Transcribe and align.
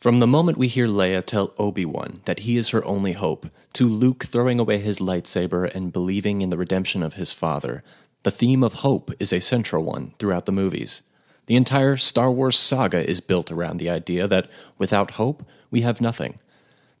From 0.00 0.18
the 0.18 0.26
moment 0.26 0.56
we 0.56 0.68
hear 0.68 0.86
Leia 0.86 1.22
tell 1.22 1.52
Obi 1.58 1.84
Wan 1.84 2.22
that 2.24 2.40
he 2.40 2.56
is 2.56 2.70
her 2.70 2.82
only 2.86 3.12
hope, 3.12 3.50
to 3.74 3.86
Luke 3.86 4.24
throwing 4.24 4.58
away 4.58 4.78
his 4.78 4.98
lightsaber 4.98 5.70
and 5.74 5.92
believing 5.92 6.40
in 6.40 6.48
the 6.48 6.56
redemption 6.56 7.02
of 7.02 7.14
his 7.14 7.32
father, 7.32 7.82
the 8.22 8.30
theme 8.30 8.64
of 8.64 8.72
hope 8.80 9.10
is 9.20 9.30
a 9.30 9.40
central 9.40 9.84
one 9.84 10.14
throughout 10.18 10.46
the 10.46 10.52
movies. 10.52 11.02
The 11.48 11.56
entire 11.56 11.98
Star 11.98 12.30
Wars 12.30 12.58
saga 12.58 13.06
is 13.06 13.20
built 13.20 13.50
around 13.50 13.76
the 13.76 13.90
idea 13.90 14.26
that 14.26 14.50
without 14.78 15.12
hope, 15.12 15.46
we 15.70 15.82
have 15.82 16.00
nothing. 16.00 16.38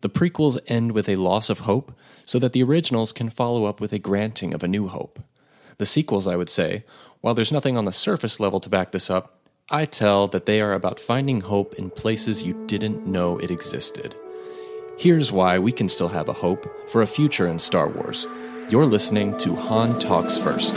The 0.02 0.10
prequels 0.10 0.58
end 0.66 0.92
with 0.92 1.08
a 1.08 1.16
loss 1.16 1.48
of 1.48 1.60
hope 1.60 1.98
so 2.26 2.38
that 2.38 2.52
the 2.52 2.62
originals 2.62 3.12
can 3.12 3.30
follow 3.30 3.64
up 3.64 3.80
with 3.80 3.94
a 3.94 3.98
granting 3.98 4.52
of 4.52 4.62
a 4.62 4.68
new 4.68 4.88
hope. 4.88 5.20
The 5.78 5.86
sequels, 5.86 6.26
I 6.26 6.36
would 6.36 6.50
say, 6.50 6.84
while 7.22 7.32
there's 7.32 7.50
nothing 7.50 7.78
on 7.78 7.86
the 7.86 7.92
surface 7.92 8.38
level 8.38 8.60
to 8.60 8.68
back 8.68 8.90
this 8.90 9.08
up, 9.08 9.39
I 9.72 9.84
tell 9.84 10.26
that 10.28 10.46
they 10.46 10.60
are 10.60 10.72
about 10.72 10.98
finding 10.98 11.42
hope 11.42 11.74
in 11.74 11.90
places 11.90 12.42
you 12.42 12.60
didn't 12.66 13.06
know 13.06 13.38
it 13.38 13.52
existed. 13.52 14.16
Here's 14.98 15.30
why 15.30 15.60
we 15.60 15.70
can 15.70 15.88
still 15.88 16.08
have 16.08 16.28
a 16.28 16.32
hope 16.32 16.90
for 16.90 17.02
a 17.02 17.06
future 17.06 17.46
in 17.46 17.60
Star 17.60 17.88
Wars. 17.88 18.26
You're 18.68 18.86
listening 18.86 19.38
to 19.38 19.54
Han 19.54 19.96
Talks 20.00 20.36
First. 20.36 20.76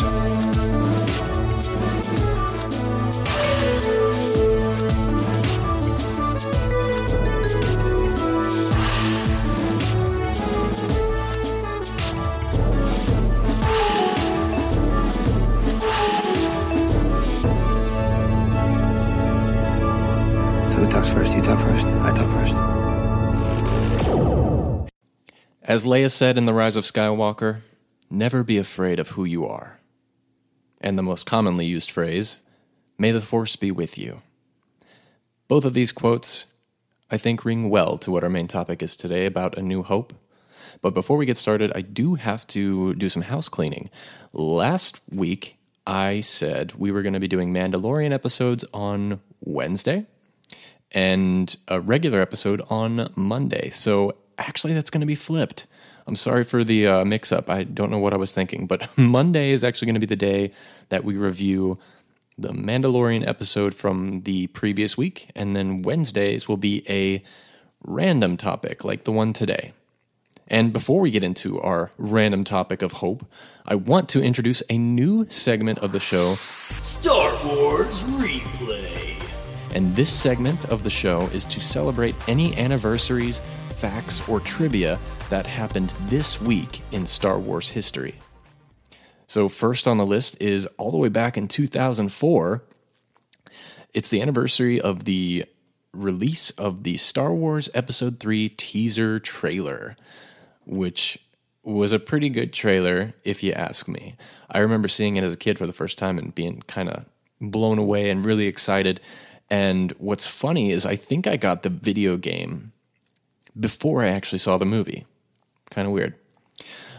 Who 20.84 20.92
talks 20.92 21.08
first? 21.08 21.34
You 21.36 21.42
talk 21.42 21.60
first. 21.60 21.86
I 21.86 22.14
talk 22.14 22.28
first. 22.34 22.56
As 25.64 25.86
Leia 25.86 26.12
said 26.12 26.38
in 26.38 26.46
The 26.46 26.54
Rise 26.54 26.76
of 26.76 26.84
Skywalker, 26.84 27.62
never 28.10 28.44
be 28.44 28.58
afraid 28.58 29.00
of 29.00 29.10
who 29.10 29.24
you 29.24 29.46
are. 29.46 29.80
And 30.82 30.98
the 30.98 31.04
most 31.04 31.26
commonly 31.26 31.66
used 31.66 31.90
phrase, 31.90 32.38
may 32.98 33.12
the 33.12 33.22
Force 33.22 33.56
be 33.56 33.72
with 33.72 33.98
you. 33.98 34.22
Both 35.48 35.64
of 35.64 35.74
these 35.74 35.94
quotes, 35.94 36.48
I 37.10 37.18
think, 37.18 37.46
ring 37.46 37.70
well 37.70 37.98
to 38.00 38.12
what 38.12 38.26
our 38.26 38.30
main 38.30 38.48
topic 38.48 38.84
is 38.84 38.98
today 38.98 39.26
about 39.26 39.58
A 39.58 39.62
New 39.62 39.84
Hope. 39.84 40.14
But 40.82 40.94
before 40.94 41.16
we 41.16 41.26
get 41.26 41.38
started, 41.38 41.72
I 41.74 41.82
do 41.82 42.16
have 42.16 42.46
to 42.48 42.94
do 42.96 43.08
some 43.08 43.22
house 43.22 43.48
cleaning. 43.48 43.90
Last 44.34 45.00
week, 45.10 45.58
I 45.88 46.20
said 46.20 46.74
we 46.76 46.92
were 46.92 47.04
going 47.04 47.14
to 47.14 47.22
be 47.22 47.30
doing 47.30 47.54
Mandalorian 47.54 48.12
episodes 48.12 48.66
on 48.74 49.22
Wednesday 49.40 50.08
and 50.94 51.56
a 51.68 51.80
regular 51.80 52.22
episode 52.22 52.62
on 52.70 53.12
Monday. 53.16 53.70
So 53.70 54.16
actually, 54.38 54.74
that's 54.74 54.90
going 54.90 55.02
to 55.02 55.08
be 55.08 55.16
flipped. 55.16 55.68
I'm 56.06 56.16
sorry 56.16 56.44
for 56.44 56.64
the 56.64 56.88
uh, 56.88 57.06
mix 57.06 57.32
up. 57.32 57.50
I 57.50 57.64
don't 57.64 57.90
know 57.90 58.00
what 58.00 58.14
I 58.14 58.18
was 58.18 58.34
thinking, 58.34 58.68
but 58.68 58.90
Monday 58.98 59.52
is 59.52 59.64
actually 59.64 59.88
going 59.88 59.96
to 59.96 60.00
be 60.00 60.06
the 60.06 60.16
day 60.16 60.52
that 60.90 61.04
we 61.04 61.16
review 61.16 61.78
the 62.38 62.50
Mandalorian 62.50 63.26
episode 63.28 63.74
from 63.74 64.22
the 64.22 64.48
previous 64.48 64.98
week. 64.98 65.30
And 65.36 65.56
then 65.56 65.82
Wednesdays 65.82 66.48
will 66.48 66.58
be 66.58 66.84
a 66.90 67.24
random 67.84 68.38
topic 68.38 68.84
like 68.84 69.04
the 69.04 69.12
one 69.12 69.34
today. 69.34 69.74
And 70.48 70.74
before 70.74 71.00
we 71.00 71.10
get 71.10 71.24
into 71.24 71.60
our 71.62 71.92
random 71.98 72.44
topic 72.44 72.82
of 72.82 72.94
hope, 72.94 73.26
I 73.66 73.76
want 73.76 74.10
to 74.10 74.22
introduce 74.22 74.62
a 74.70 74.78
new 74.78 75.26
segment 75.30 75.80
of 75.80 75.94
the 75.94 76.00
show 76.00 76.34
Star 76.34 77.32
Wars 77.46 78.04
Replay. 78.04 79.03
And 79.74 79.96
this 79.96 80.12
segment 80.12 80.66
of 80.66 80.84
the 80.84 80.90
show 80.90 81.22
is 81.34 81.46
to 81.46 81.60
celebrate 81.60 82.16
any 82.28 82.56
anniversaries, 82.58 83.40
facts, 83.70 84.28
or 84.30 84.40
trivia 84.40 85.00
that 85.30 85.46
happened 85.48 85.92
this 86.08 86.40
week 86.40 86.82
in 86.92 87.06
Star 87.06 87.40
Wars 87.40 87.70
history. 87.70 88.16
So, 89.28 89.50
first 89.50 89.88
on 89.88 89.98
the 89.98 90.06
list 90.06 90.40
is 90.42 90.68
all 90.78 90.92
the 90.92 90.98
way 90.98 91.10
back 91.10 91.38
in 91.38 91.48
2004. 91.48 92.64
It's 93.94 94.10
the 94.10 94.22
anniversary 94.22 94.80
of 94.80 95.06
the 95.06 95.46
release 95.94 96.50
of 96.52 96.84
the 96.84 96.98
Star 96.98 97.34
Wars 97.34 97.70
Episode 97.74 98.20
3 98.20 98.50
teaser 98.50 99.20
trailer, 99.20 99.96
which 100.66 101.20
was 101.64 101.92
a 101.92 102.00
pretty 102.00 102.30
good 102.30 102.52
trailer, 102.52 103.14
if 103.24 103.42
you 103.42 103.54
ask 103.54 103.88
me. 103.88 104.16
I 104.50 104.60
remember 104.60 104.88
seeing 104.88 105.16
it 105.16 105.24
as 105.24 105.34
a 105.34 105.38
kid 105.38 105.58
for 105.58 105.66
the 105.66 105.74
first 105.74 105.98
time 105.98 106.18
and 106.18 106.36
being 106.36 106.62
kind 106.68 106.90
of 106.90 107.06
blown 107.40 107.78
away 107.78 108.10
and 108.10 108.26
really 108.26 108.48
excited. 108.48 109.00
And 109.54 109.92
what's 110.00 110.26
funny 110.26 110.72
is 110.72 110.84
I 110.84 110.96
think 110.96 111.28
I 111.28 111.38
got 111.38 111.62
the 111.62 111.70
video 111.70 112.18
game 112.18 112.72
before 113.60 114.02
I 114.02 114.08
actually 114.08 114.40
saw 114.40 114.58
the 114.58 114.66
movie. 114.66 115.06
Kind 115.70 115.88
of 115.88 115.94
weird. 115.94 116.16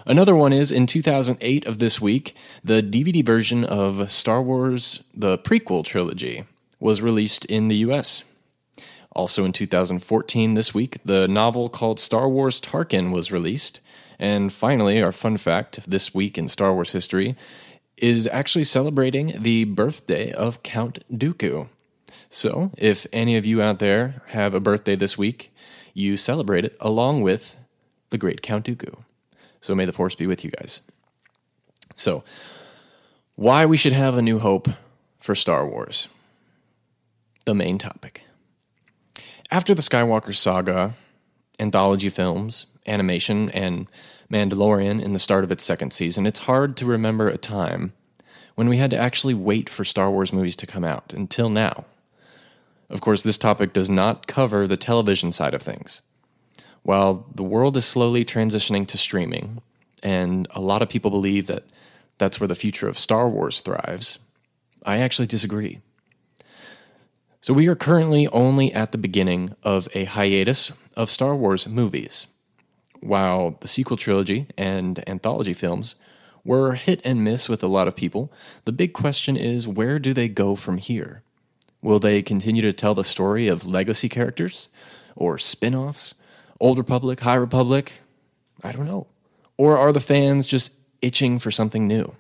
Another 0.06 0.36
one 0.36 0.52
is 0.52 0.70
in 0.70 0.86
2008 0.86 1.66
of 1.66 1.80
this 1.80 2.00
week, 2.00 2.36
the 2.62 2.80
DVD 2.80 3.26
version 3.26 3.64
of 3.64 4.08
Star 4.08 4.40
Wars, 4.40 5.02
the 5.12 5.36
prequel 5.36 5.84
trilogy, 5.84 6.44
was 6.78 7.02
released 7.02 7.44
in 7.46 7.66
the 7.66 7.78
US. 7.88 8.22
Also 9.10 9.44
in 9.44 9.52
2014, 9.52 10.54
this 10.54 10.72
week, 10.72 10.98
the 11.04 11.26
novel 11.26 11.68
called 11.68 11.98
Star 11.98 12.28
Wars 12.28 12.60
Tarkin 12.60 13.10
was 13.10 13.32
released. 13.32 13.80
And 14.16 14.52
finally, 14.52 15.02
our 15.02 15.10
fun 15.10 15.38
fact 15.38 15.90
this 15.90 16.14
week 16.14 16.38
in 16.38 16.46
Star 16.46 16.72
Wars 16.72 16.92
history 16.92 17.34
is 17.96 18.28
actually 18.28 18.64
celebrating 18.64 19.42
the 19.42 19.64
birthday 19.64 20.30
of 20.30 20.62
Count 20.62 21.02
Dooku. 21.12 21.68
So, 22.34 22.72
if 22.76 23.06
any 23.12 23.36
of 23.36 23.46
you 23.46 23.62
out 23.62 23.78
there 23.78 24.20
have 24.30 24.54
a 24.54 24.60
birthday 24.60 24.96
this 24.96 25.16
week, 25.16 25.54
you 25.94 26.16
celebrate 26.16 26.64
it 26.64 26.76
along 26.80 27.22
with 27.22 27.56
the 28.10 28.18
great 28.18 28.42
Count 28.42 28.66
Dooku. 28.66 29.04
So, 29.60 29.72
may 29.72 29.84
the 29.84 29.92
force 29.92 30.16
be 30.16 30.26
with 30.26 30.44
you 30.44 30.50
guys. 30.50 30.82
So, 31.94 32.24
why 33.36 33.66
we 33.66 33.76
should 33.76 33.92
have 33.92 34.16
a 34.16 34.22
new 34.22 34.40
hope 34.40 34.68
for 35.20 35.36
Star 35.36 35.64
Wars. 35.64 36.08
The 37.44 37.54
main 37.54 37.78
topic. 37.78 38.22
After 39.48 39.72
the 39.72 39.80
Skywalker 39.80 40.34
saga, 40.34 40.94
anthology 41.60 42.08
films, 42.08 42.66
animation, 42.84 43.48
and 43.50 43.86
Mandalorian 44.28 45.00
in 45.00 45.12
the 45.12 45.20
start 45.20 45.44
of 45.44 45.52
its 45.52 45.62
second 45.62 45.92
season, 45.92 46.26
it's 46.26 46.40
hard 46.40 46.76
to 46.78 46.84
remember 46.84 47.28
a 47.28 47.38
time 47.38 47.92
when 48.56 48.68
we 48.68 48.78
had 48.78 48.90
to 48.90 48.98
actually 48.98 49.34
wait 49.34 49.68
for 49.68 49.84
Star 49.84 50.10
Wars 50.10 50.32
movies 50.32 50.56
to 50.56 50.66
come 50.66 50.82
out 50.82 51.14
until 51.14 51.48
now. 51.48 51.84
Of 52.90 53.00
course, 53.00 53.22
this 53.22 53.38
topic 53.38 53.72
does 53.72 53.90
not 53.90 54.26
cover 54.26 54.66
the 54.66 54.76
television 54.76 55.32
side 55.32 55.54
of 55.54 55.62
things. 55.62 56.02
While 56.82 57.26
the 57.34 57.42
world 57.42 57.76
is 57.76 57.84
slowly 57.84 58.24
transitioning 58.24 58.86
to 58.88 58.98
streaming, 58.98 59.62
and 60.02 60.46
a 60.50 60.60
lot 60.60 60.82
of 60.82 60.88
people 60.88 61.10
believe 61.10 61.46
that 61.46 61.64
that's 62.18 62.38
where 62.38 62.48
the 62.48 62.54
future 62.54 62.86
of 62.86 62.98
Star 62.98 63.28
Wars 63.28 63.60
thrives, 63.60 64.18
I 64.84 64.98
actually 64.98 65.26
disagree. 65.26 65.80
So, 67.40 67.52
we 67.52 67.68
are 67.68 67.74
currently 67.74 68.28
only 68.28 68.72
at 68.72 68.92
the 68.92 68.98
beginning 68.98 69.54
of 69.62 69.88
a 69.94 70.04
hiatus 70.04 70.72
of 70.96 71.10
Star 71.10 71.34
Wars 71.34 71.68
movies. 71.68 72.26
While 73.00 73.56
the 73.60 73.68
sequel 73.68 73.96
trilogy 73.96 74.46
and 74.56 75.06
anthology 75.08 75.52
films 75.52 75.94
were 76.44 76.74
hit 76.74 77.00
and 77.04 77.24
miss 77.24 77.48
with 77.48 77.62
a 77.62 77.66
lot 77.66 77.88
of 77.88 77.96
people, 77.96 78.32
the 78.64 78.72
big 78.72 78.92
question 78.92 79.36
is 79.36 79.66
where 79.66 79.98
do 79.98 80.12
they 80.14 80.28
go 80.28 80.54
from 80.54 80.78
here? 80.78 81.22
Will 81.84 81.98
they 81.98 82.22
continue 82.22 82.62
to 82.62 82.72
tell 82.72 82.94
the 82.94 83.04
story 83.04 83.46
of 83.46 83.66
legacy 83.66 84.08
characters 84.08 84.70
or 85.16 85.36
spin 85.36 85.74
offs? 85.74 86.14
Old 86.58 86.78
Republic, 86.78 87.20
High 87.20 87.34
Republic? 87.34 88.00
I 88.62 88.72
don't 88.72 88.86
know. 88.86 89.06
Or 89.58 89.76
are 89.76 89.92
the 89.92 90.00
fans 90.00 90.46
just 90.46 90.72
itching 91.02 91.38
for 91.38 91.50
something 91.50 91.86
new? 91.86 92.14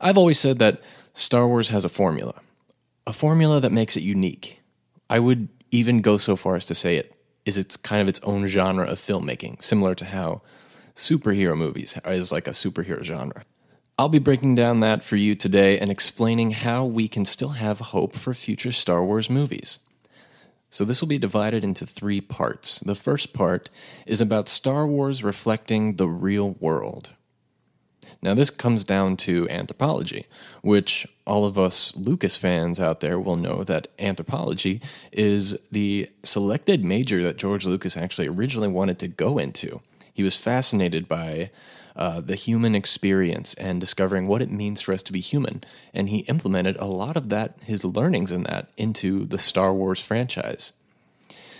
I've 0.00 0.16
always 0.16 0.40
said 0.40 0.58
that 0.60 0.80
Star 1.12 1.46
Wars 1.46 1.68
has 1.68 1.84
a 1.84 1.90
formula, 1.90 2.40
a 3.06 3.12
formula 3.12 3.60
that 3.60 3.72
makes 3.72 3.94
it 3.94 4.02
unique. 4.02 4.62
I 5.10 5.18
would 5.18 5.50
even 5.70 6.00
go 6.00 6.16
so 6.16 6.34
far 6.34 6.56
as 6.56 6.64
to 6.66 6.74
say 6.74 6.96
it 6.96 7.14
is 7.44 7.58
it's 7.58 7.76
kind 7.76 8.00
of 8.00 8.08
its 8.08 8.20
own 8.20 8.46
genre 8.46 8.86
of 8.86 8.98
filmmaking, 8.98 9.62
similar 9.62 9.94
to 9.96 10.06
how 10.06 10.40
superhero 10.94 11.54
movies 11.54 11.98
is 12.06 12.32
like 12.32 12.48
a 12.48 12.52
superhero 12.52 13.02
genre. 13.04 13.44
I'll 13.96 14.08
be 14.08 14.18
breaking 14.18 14.56
down 14.56 14.80
that 14.80 15.04
for 15.04 15.14
you 15.14 15.36
today 15.36 15.78
and 15.78 15.88
explaining 15.88 16.50
how 16.50 16.84
we 16.84 17.06
can 17.06 17.24
still 17.24 17.50
have 17.50 17.78
hope 17.78 18.14
for 18.14 18.34
future 18.34 18.72
Star 18.72 19.04
Wars 19.04 19.30
movies. 19.30 19.78
So, 20.68 20.84
this 20.84 21.00
will 21.00 21.06
be 21.06 21.18
divided 21.18 21.62
into 21.62 21.86
three 21.86 22.20
parts. 22.20 22.80
The 22.80 22.96
first 22.96 23.32
part 23.32 23.70
is 24.04 24.20
about 24.20 24.48
Star 24.48 24.84
Wars 24.84 25.22
reflecting 25.22 25.94
the 25.94 26.08
real 26.08 26.56
world. 26.58 27.12
Now, 28.20 28.34
this 28.34 28.50
comes 28.50 28.82
down 28.82 29.16
to 29.18 29.48
anthropology, 29.48 30.26
which 30.62 31.06
all 31.24 31.46
of 31.46 31.56
us 31.56 31.94
Lucas 31.94 32.36
fans 32.36 32.80
out 32.80 32.98
there 32.98 33.20
will 33.20 33.36
know 33.36 33.62
that 33.62 33.86
anthropology 34.00 34.80
is 35.12 35.56
the 35.70 36.10
selected 36.24 36.84
major 36.84 37.22
that 37.22 37.36
George 37.36 37.64
Lucas 37.64 37.96
actually 37.96 38.26
originally 38.26 38.66
wanted 38.66 38.98
to 38.98 39.06
go 39.06 39.38
into. 39.38 39.80
He 40.14 40.22
was 40.22 40.36
fascinated 40.36 41.08
by 41.08 41.50
uh, 41.96 42.20
the 42.20 42.36
human 42.36 42.74
experience 42.74 43.52
and 43.54 43.80
discovering 43.80 44.26
what 44.26 44.40
it 44.40 44.50
means 44.50 44.80
for 44.80 44.92
us 44.92 45.02
to 45.02 45.12
be 45.12 45.20
human. 45.20 45.62
And 45.92 46.08
he 46.08 46.18
implemented 46.20 46.76
a 46.76 46.86
lot 46.86 47.16
of 47.16 47.28
that, 47.28 47.56
his 47.64 47.84
learnings 47.84 48.32
in 48.32 48.44
that, 48.44 48.70
into 48.76 49.26
the 49.26 49.38
Star 49.38 49.74
Wars 49.74 50.00
franchise. 50.00 50.72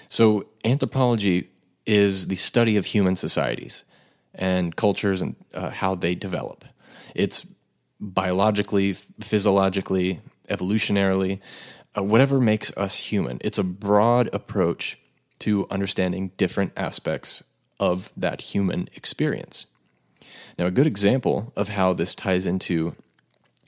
So, 0.09 0.47
anthropology 0.65 1.51
is 1.87 2.29
the 2.29 2.37
study 2.37 2.77
of 2.77 2.87
human 2.87 3.17
societies 3.17 3.85
and 4.35 4.75
cultures 4.75 5.21
and 5.21 5.37
uh, 5.53 5.71
how 5.71 5.95
they 5.95 6.15
develop. 6.15 6.65
It's 7.15 7.47
biologically, 8.01 8.93
physiologically, 8.93 10.21
evolutionarily, 10.49 11.41
uh, 11.97 12.03
whatever 12.03 12.41
makes 12.41 12.77
us 12.77 12.95
human. 12.95 13.39
It's 13.41 13.59
a 13.59 13.65
broad 13.65 14.29
approach 14.33 14.99
to 15.41 15.67
understanding 15.71 16.31
different 16.37 16.73
aspects 16.77 17.45
of 17.85 18.11
that 18.17 18.41
human 18.41 18.89
experience. 18.95 19.67
Now, 20.59 20.67
a 20.67 20.71
good 20.71 20.87
example 20.87 21.53
of 21.55 21.69
how 21.69 21.93
this 21.93 22.15
ties 22.15 22.47
into 22.47 22.97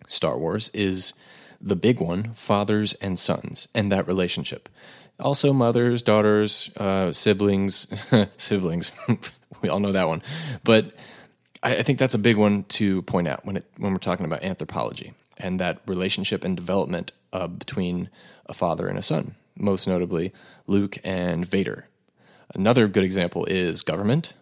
Star 0.08 0.38
Wars 0.38 0.70
is 0.72 1.12
the 1.60 1.76
big 1.76 2.00
one 2.00 2.32
fathers 2.34 2.94
and 2.94 3.18
sons 3.18 3.68
and 3.74 3.92
that 3.92 4.06
relationship. 4.06 4.70
Also, 5.20 5.52
mothers, 5.52 6.02
daughters, 6.02 6.70
uh, 6.78 7.12
siblings, 7.12 7.88
siblings. 8.38 8.92
we 9.62 9.68
all 9.68 9.80
know 9.80 9.92
that 9.92 10.08
one. 10.08 10.22
But 10.64 10.92
I, 11.62 11.76
I 11.76 11.82
think 11.82 11.98
that's 11.98 12.14
a 12.14 12.18
big 12.18 12.36
one 12.36 12.64
to 12.64 13.02
point 13.02 13.28
out 13.28 13.44
when, 13.44 13.58
it, 13.58 13.66
when 13.76 13.92
we're 13.92 13.98
talking 13.98 14.24
about 14.24 14.42
anthropology 14.42 15.12
and 15.36 15.60
that 15.60 15.80
relationship 15.86 16.42
and 16.42 16.56
development 16.56 17.12
uh, 17.34 17.48
between 17.48 18.08
a 18.46 18.54
father 18.54 18.88
and 18.88 18.98
a 18.98 19.02
son, 19.02 19.34
most 19.56 19.86
notably 19.86 20.32
Luke 20.66 20.96
and 21.04 21.44
Vader. 21.44 21.88
Another 22.56 22.88
good 22.88 23.04
example 23.04 23.44
is 23.44 23.82
government, 23.82 24.32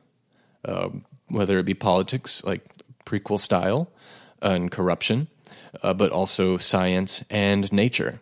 uh, 0.64 0.88
whether 1.26 1.58
it 1.58 1.64
be 1.64 1.75
politics, 1.75 2.44
like 2.44 2.62
prequel 3.05 3.40
style, 3.40 3.90
and 4.40 4.70
corruption, 4.70 5.26
uh, 5.82 5.93
but 5.94 6.12
also 6.12 6.56
science 6.56 7.25
and 7.28 7.72
nature. 7.72 8.20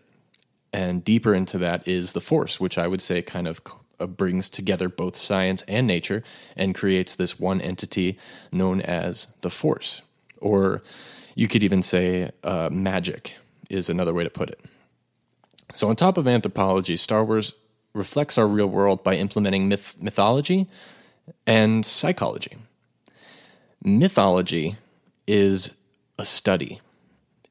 And 0.73 1.05
deeper 1.05 1.35
into 1.35 1.59
that 1.59 1.87
is 1.87 2.15
the 2.15 2.23
Force, 2.23 2.59
which 2.59 2.79
I 2.79 2.87
would 2.87 3.03
say 3.03 3.21
kind 3.21 3.47
of 3.47 3.61
uh, 4.01 4.07
brings 4.07 4.49
together 4.49 4.89
both 4.89 5.15
science 5.15 5.61
and 5.69 5.87
nature 5.87 6.23
and 6.57 6.75
creates 6.75 7.15
this 7.15 7.39
one 7.39 7.61
entity 7.61 8.19
known 8.51 8.81
as 8.81 9.29
the 9.43 9.51
Force. 9.51 10.01
Or 10.41 10.83
you 11.35 11.49
could 11.49 11.63
even 11.63 11.83
say 11.83 12.31
uh, 12.43 12.71
magic 12.73 13.37
is 13.69 13.91
another 13.91 14.15
way 14.15 14.25
to 14.25 14.31
put 14.31 14.49
it. 14.49 14.61
So, 15.75 15.91
on 15.91 15.97
top 15.97 16.17
of 16.17 16.27
anthropology, 16.27 16.97
Star 16.97 17.25
Wars 17.25 17.55
reflects 17.95 18.39
our 18.39 18.47
real 18.47 18.67
world 18.67 19.03
by 19.03 19.17
implementing 19.17 19.69
myth- 19.69 19.97
mythology 20.01 20.67
and 21.47 21.85
psychology. 21.85 22.57
Mythology 23.85 24.77
is 25.27 25.75
a 26.19 26.25
study, 26.25 26.81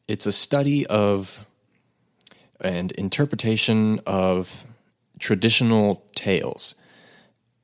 it's 0.08 0.26
a 0.26 0.32
study 0.32 0.86
of 0.88 1.46
and 2.60 2.92
interpretation 2.94 4.00
of 4.06 4.66
traditional 5.20 6.04
tales, 6.16 6.76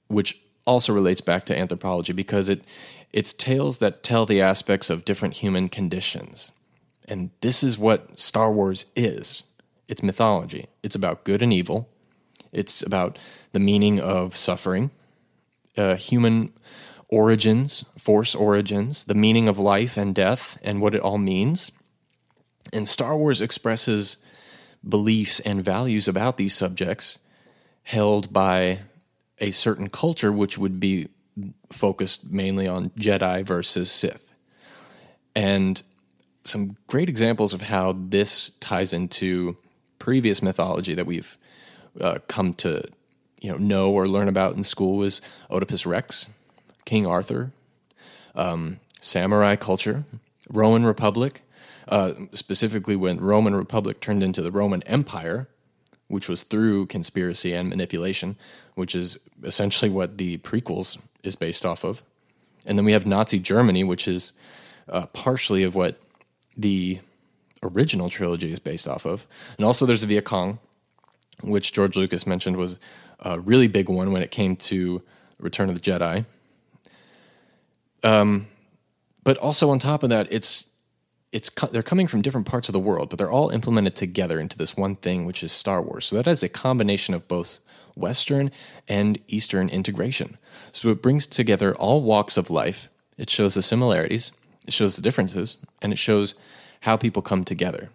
which 0.08 0.40
also 0.66 0.92
relates 0.94 1.22
back 1.22 1.46
to 1.46 1.58
anthropology 1.58 2.14
because 2.14 2.50
it 2.50 2.64
it's 3.14 3.34
tales 3.34 3.78
that 3.78 4.04
tell 4.04 4.26
the 4.26 4.42
aspects 4.42 4.90
of 4.90 5.06
different 5.06 5.36
human 5.36 5.70
conditions. 5.70 6.52
And 7.08 7.30
this 7.40 7.64
is 7.64 7.78
what 7.78 8.20
Star 8.20 8.52
Wars 8.52 8.86
is. 8.96 9.44
It's 9.88 10.04
mythology. 10.04 10.68
It's 10.84 10.96
about 10.96 11.24
good 11.24 11.42
and 11.42 11.54
evil. 11.54 11.88
It's 12.58 12.82
about 12.82 13.20
the 13.52 13.60
meaning 13.60 14.00
of 14.00 14.36
suffering, 14.36 14.92
uh, 15.78 15.96
human 15.96 16.54
origins, 17.08 17.86
force 17.98 18.36
origins, 18.36 19.06
the 19.06 19.16
meaning 19.16 19.48
of 19.48 19.60
life 19.60 19.98
and 19.98 20.14
death, 20.14 20.58
and 20.64 20.82
what 20.82 20.96
it 20.96 21.02
all 21.02 21.18
means. 21.18 21.72
And 22.74 22.88
Star 22.88 23.16
Wars 23.16 23.40
expresses 23.42 24.18
beliefs 24.88 25.40
and 25.42 25.64
values 25.64 26.08
about 26.08 26.38
these 26.38 26.54
subjects 26.54 27.20
held 27.84 28.34
by 28.34 28.80
a 29.40 29.52
certain 29.52 29.90
culture, 29.90 30.32
which 30.32 30.58
would 30.58 30.80
be 30.80 31.08
focused 31.72 32.30
mainly 32.30 32.68
on 32.68 32.90
Jedi 32.92 33.46
versus 33.46 33.90
Sith. 33.92 34.34
And 35.36 35.82
some 36.44 36.76
great 36.88 37.10
examples 37.10 37.54
of 37.54 37.62
how 37.62 37.96
this 37.98 38.52
ties 38.60 38.94
into 38.94 39.58
previous 40.00 40.42
mythology 40.42 40.94
that 40.96 41.06
we've 41.06 41.38
uh, 42.00 42.20
come 42.28 42.54
to 42.56 42.84
you 43.42 43.52
know 43.52 43.58
know 43.58 43.92
or 43.92 44.08
learn 44.08 44.28
about 44.28 44.56
in 44.56 44.64
school 44.64 44.98
was 44.98 45.22
Oedipus 45.50 45.86
Rex, 45.86 46.28
King 46.86 47.06
Arthur, 47.06 47.52
um, 48.36 48.80
samurai 49.02 49.56
culture, 49.56 50.06
Roman 50.50 50.86
Republic, 50.86 51.42
uh, 51.88 52.14
specifically 52.34 52.96
when 52.96 53.20
Roman 53.20 53.56
Republic 53.56 54.00
turned 54.00 54.24
into 54.24 54.42
the 54.42 54.52
Roman 54.52 54.84
Empire, 54.84 55.48
which 56.08 56.30
was 56.30 56.44
through 56.44 56.88
conspiracy 56.88 57.54
and 57.54 57.70
manipulation, 57.70 58.38
which 58.76 58.96
is 58.96 59.18
essentially 59.44 59.90
what 59.90 60.18
the 60.18 60.38
prequels 60.40 60.98
is 61.24 61.36
based 61.36 61.66
off 61.66 61.84
of. 61.84 62.04
And 62.66 62.78
then 62.78 62.86
we 62.86 62.92
have 62.92 63.06
Nazi 63.06 63.40
Germany, 63.40 63.84
which 63.84 64.08
is 64.08 64.34
uh, 64.90 65.06
partially 65.08 65.64
of 65.64 65.76
what 65.76 66.00
the 66.58 67.00
original 67.64 68.10
trilogy 68.10 68.52
is 68.52 68.60
based 68.60 68.88
off 68.88 69.06
of. 69.06 69.28
And 69.58 69.66
also 69.66 69.86
there's 69.86 70.04
Viet 70.04 70.26
Cong, 70.26 70.60
which 71.42 71.74
George 71.74 71.96
Lucas 71.96 72.26
mentioned 72.26 72.58
was 72.58 72.78
a 73.20 73.40
really 73.40 73.68
big 73.68 73.90
one 73.90 74.12
when 74.12 74.22
it 74.22 74.32
came 74.32 74.56
to 74.56 75.02
Return 75.40 75.70
of 75.70 75.76
the 75.76 75.82
Jedi. 75.82 76.26
Um, 78.04 78.48
but 79.24 79.38
also 79.38 79.70
on 79.70 79.80
top 79.80 80.04
of 80.04 80.10
that, 80.10 80.28
it's 80.32 80.68
it's 81.34 81.50
they're 81.72 81.84
coming 81.84 82.08
from 82.08 82.22
different 82.22 82.48
parts 82.48 82.70
of 82.70 82.74
the 82.74 82.80
world, 82.80 83.10
but 83.10 83.20
they're 83.20 83.32
all 83.32 83.50
implemented 83.50 83.96
together 83.96 84.40
into 84.40 84.58
this 84.58 84.78
one 84.78 84.96
thing, 84.96 85.26
which 85.26 85.44
is 85.44 85.52
Star 85.52 85.82
Wars. 85.82 86.06
So 86.06 86.16
that 86.16 86.28
is 86.28 86.42
a 86.42 86.50
combination 86.50 87.14
of 87.14 87.28
both 87.28 87.60
Western 87.96 88.52
and 88.88 89.20
Eastern 89.28 89.70
integration. 89.70 90.38
So 90.72 90.90
it 90.90 91.02
brings 91.02 91.28
together 91.28 91.76
all 91.76 92.02
walks 92.02 92.38
of 92.38 92.50
life. 92.50 92.90
It 93.18 93.30
shows 93.30 93.56
the 93.56 93.62
similarities, 93.62 94.32
it 94.66 94.74
shows 94.74 94.96
the 94.96 95.02
differences, 95.02 95.58
and 95.82 95.92
it 95.92 95.98
shows 95.98 96.36
how 96.82 96.96
people 96.96 97.22
come 97.22 97.44
together. 97.44 97.90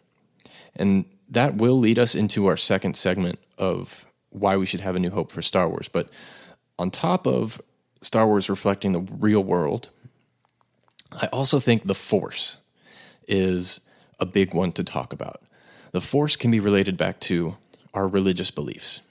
And 0.77 1.05
that 1.29 1.57
will 1.57 1.79
lead 1.79 1.99
us 1.99 2.15
into 2.15 2.47
our 2.47 2.57
second 2.57 2.97
segment 2.97 3.39
of 3.59 4.07
why 4.31 4.57
we 4.57 4.67
should 4.67 4.81
have 4.81 4.97
a 4.97 4.99
new 4.99 5.11
hope 5.11 5.31
for 5.31 5.43
Star 5.43 5.69
Wars. 5.69 5.89
But 5.89 6.09
on 6.79 6.91
top 6.91 7.27
of 7.27 7.61
Star 8.01 8.27
Wars 8.27 8.51
reflecting 8.51 8.93
the 8.93 9.01
real 9.01 9.43
world, 9.43 9.91
I 11.13 11.27
also 11.27 11.61
think 11.61 11.87
the 11.87 11.95
Force 11.95 12.57
is 13.29 13.81
a 14.19 14.27
big 14.27 14.55
one 14.55 14.73
to 14.73 14.85
talk 14.85 15.13
about. 15.13 15.43
The 15.93 16.01
Force 16.01 16.37
can 16.37 16.51
be 16.51 16.61
related 16.61 16.97
back 16.97 17.21
to 17.21 17.57
our 17.93 18.09
religious 18.09 18.51
beliefs. 18.51 19.03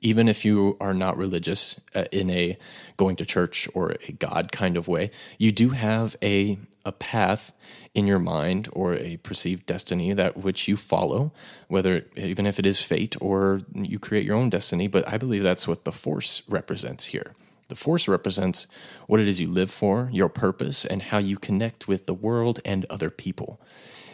Even 0.00 0.28
if 0.28 0.44
you 0.44 0.76
are 0.80 0.94
not 0.94 1.18
religious 1.18 1.80
uh, 1.94 2.04
in 2.12 2.30
a 2.30 2.56
going 2.96 3.16
to 3.16 3.24
church 3.24 3.68
or 3.74 3.96
a 4.08 4.12
God 4.12 4.52
kind 4.52 4.76
of 4.76 4.86
way, 4.86 5.10
you 5.38 5.50
do 5.50 5.70
have 5.70 6.14
a, 6.22 6.58
a 6.88 6.92
path 6.92 7.52
in 7.94 8.06
your 8.06 8.18
mind 8.18 8.68
or 8.72 8.94
a 8.94 9.18
perceived 9.18 9.66
destiny 9.66 10.12
that 10.14 10.38
which 10.38 10.66
you 10.66 10.76
follow, 10.76 11.32
whether 11.68 12.06
even 12.16 12.46
if 12.46 12.58
it 12.58 12.66
is 12.66 12.80
fate 12.80 13.14
or 13.20 13.60
you 13.74 13.98
create 13.98 14.24
your 14.24 14.36
own 14.36 14.48
destiny. 14.50 14.88
But 14.88 15.06
I 15.06 15.18
believe 15.18 15.42
that's 15.42 15.68
what 15.68 15.84
the 15.84 15.92
Force 15.92 16.42
represents 16.48 17.04
here. 17.04 17.34
The 17.68 17.76
Force 17.76 18.08
represents 18.08 18.66
what 19.06 19.20
it 19.20 19.28
is 19.28 19.40
you 19.40 19.48
live 19.48 19.70
for, 19.70 20.08
your 20.10 20.30
purpose, 20.30 20.86
and 20.86 21.02
how 21.02 21.18
you 21.18 21.36
connect 21.36 21.86
with 21.86 22.06
the 22.06 22.14
world 22.14 22.60
and 22.64 22.86
other 22.88 23.10
people. 23.10 23.60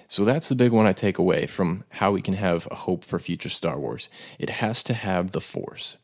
So 0.09 0.25
that's 0.25 0.49
the 0.49 0.57
big 0.57 0.73
one 0.73 0.87
I 0.87 0.93
take 0.93 1.19
away 1.19 1.47
from 1.47 1.85
how 1.91 2.11
we 2.11 2.21
can 2.21 2.35
have 2.35 2.67
a 2.71 2.75
hope 2.75 3.05
for 3.05 3.19
future 3.21 3.49
Star 3.49 3.79
Wars. 3.79 4.11
It 4.39 4.51
has 4.51 4.83
to 4.85 4.95
have 4.95 5.31
the 5.31 5.41
Force. 5.41 5.97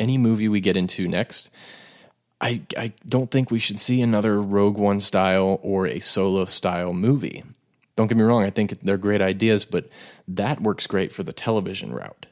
Any 0.00 0.18
movie 0.18 0.48
we 0.48 0.60
get 0.60 0.76
into 0.76 1.06
next, 1.06 1.50
I, 2.40 2.62
I 2.76 2.92
don't 3.06 3.30
think 3.30 3.50
we 3.50 3.58
should 3.58 3.78
see 3.78 4.02
another 4.02 4.40
Rogue 4.40 4.76
One 4.76 5.00
style 5.00 5.60
or 5.62 5.86
a 5.86 6.00
solo 6.00 6.44
style 6.44 6.92
movie. 6.92 7.42
Don't 7.96 8.08
get 8.08 8.18
me 8.18 8.24
wrong, 8.24 8.42
I 8.42 8.50
think 8.50 8.80
they're 8.80 8.98
great 8.98 9.22
ideas, 9.22 9.64
but 9.64 9.88
that 10.26 10.60
works 10.60 10.86
great 10.86 11.12
for 11.12 11.22
the 11.22 11.32
television 11.32 11.92
route. 11.92 12.26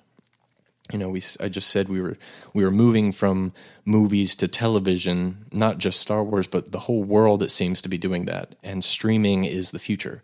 You 0.92 0.98
know, 0.98 1.08
we 1.08 1.22
I 1.40 1.48
just 1.48 1.70
said 1.70 1.88
we 1.88 2.02
were 2.02 2.18
we 2.52 2.64
were 2.64 2.70
moving 2.70 3.12
from 3.12 3.52
movies 3.84 4.34
to 4.36 4.48
television, 4.48 5.46
not 5.52 5.78
just 5.78 6.00
Star 6.00 6.22
Wars, 6.22 6.46
but 6.46 6.72
the 6.72 6.80
whole 6.80 7.02
world 7.02 7.42
it 7.42 7.50
seems 7.50 7.80
to 7.82 7.88
be 7.88 7.96
doing 7.96 8.26
that. 8.26 8.56
And 8.62 8.82
streaming 8.84 9.44
is 9.44 9.70
the 9.70 9.78
future. 9.78 10.22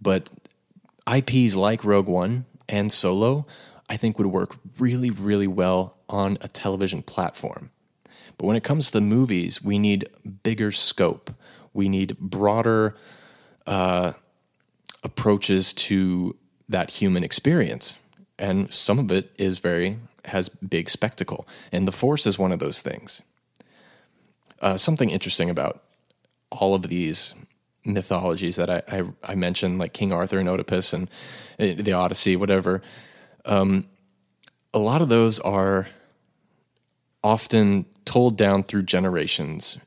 But 0.00 0.30
IPs 1.12 1.54
like 1.54 1.84
Rogue 1.84 2.08
One 2.08 2.46
and 2.68 2.90
Solo, 2.90 3.46
I 3.88 3.96
think 3.96 4.18
would 4.18 4.26
work 4.26 4.56
really, 4.78 5.10
really 5.10 5.46
well 5.46 5.96
on 6.08 6.38
a 6.40 6.48
television 6.48 7.02
platform. 7.02 7.70
But 8.38 8.46
when 8.46 8.56
it 8.56 8.64
comes 8.64 8.86
to 8.86 8.92
the 8.92 9.00
movies, 9.00 9.62
we 9.62 9.78
need 9.78 10.08
bigger 10.42 10.72
scope. 10.72 11.30
We 11.72 11.88
need 11.88 12.18
broader 12.18 12.96
uh, 13.66 14.12
approaches 15.02 15.72
to 15.72 16.36
that 16.68 16.90
human 16.90 17.24
experience. 17.24 17.96
And 18.38 18.72
some 18.72 18.98
of 18.98 19.10
it 19.10 19.32
is 19.38 19.58
very, 19.60 19.98
has 20.26 20.48
big 20.48 20.90
spectacle. 20.90 21.46
And 21.72 21.88
the 21.88 21.92
Force 21.92 22.26
is 22.26 22.38
one 22.38 22.52
of 22.52 22.58
those 22.58 22.82
things. 22.82 23.22
Uh, 24.60 24.76
something 24.76 25.10
interesting 25.10 25.50
about 25.50 25.82
all 26.50 26.74
of 26.74 26.82
these 26.82 27.34
mythologies 27.84 28.56
that 28.56 28.70
I, 28.70 28.82
I, 28.88 29.04
I, 29.22 29.34
mentioned, 29.34 29.78
like 29.78 29.92
King 29.92 30.12
Arthur 30.12 30.38
and 30.38 30.48
Oedipus 30.48 30.92
and 30.92 31.08
uh, 31.60 31.74
the 31.76 31.92
Odyssey, 31.92 32.36
whatever. 32.36 32.82
Um, 33.44 33.86
a 34.74 34.78
lot 34.78 35.02
of 35.02 35.08
those 35.08 35.38
are 35.40 35.88
often 37.26 37.84
told 38.04 38.36
down 38.36 38.62
through 38.62 38.84
generations, 38.84 39.78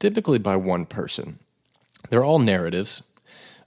typically 0.00 0.38
by 0.38 0.56
one 0.56 0.86
person. 0.86 1.38
They're 2.08 2.24
all 2.24 2.38
narratives, 2.38 3.02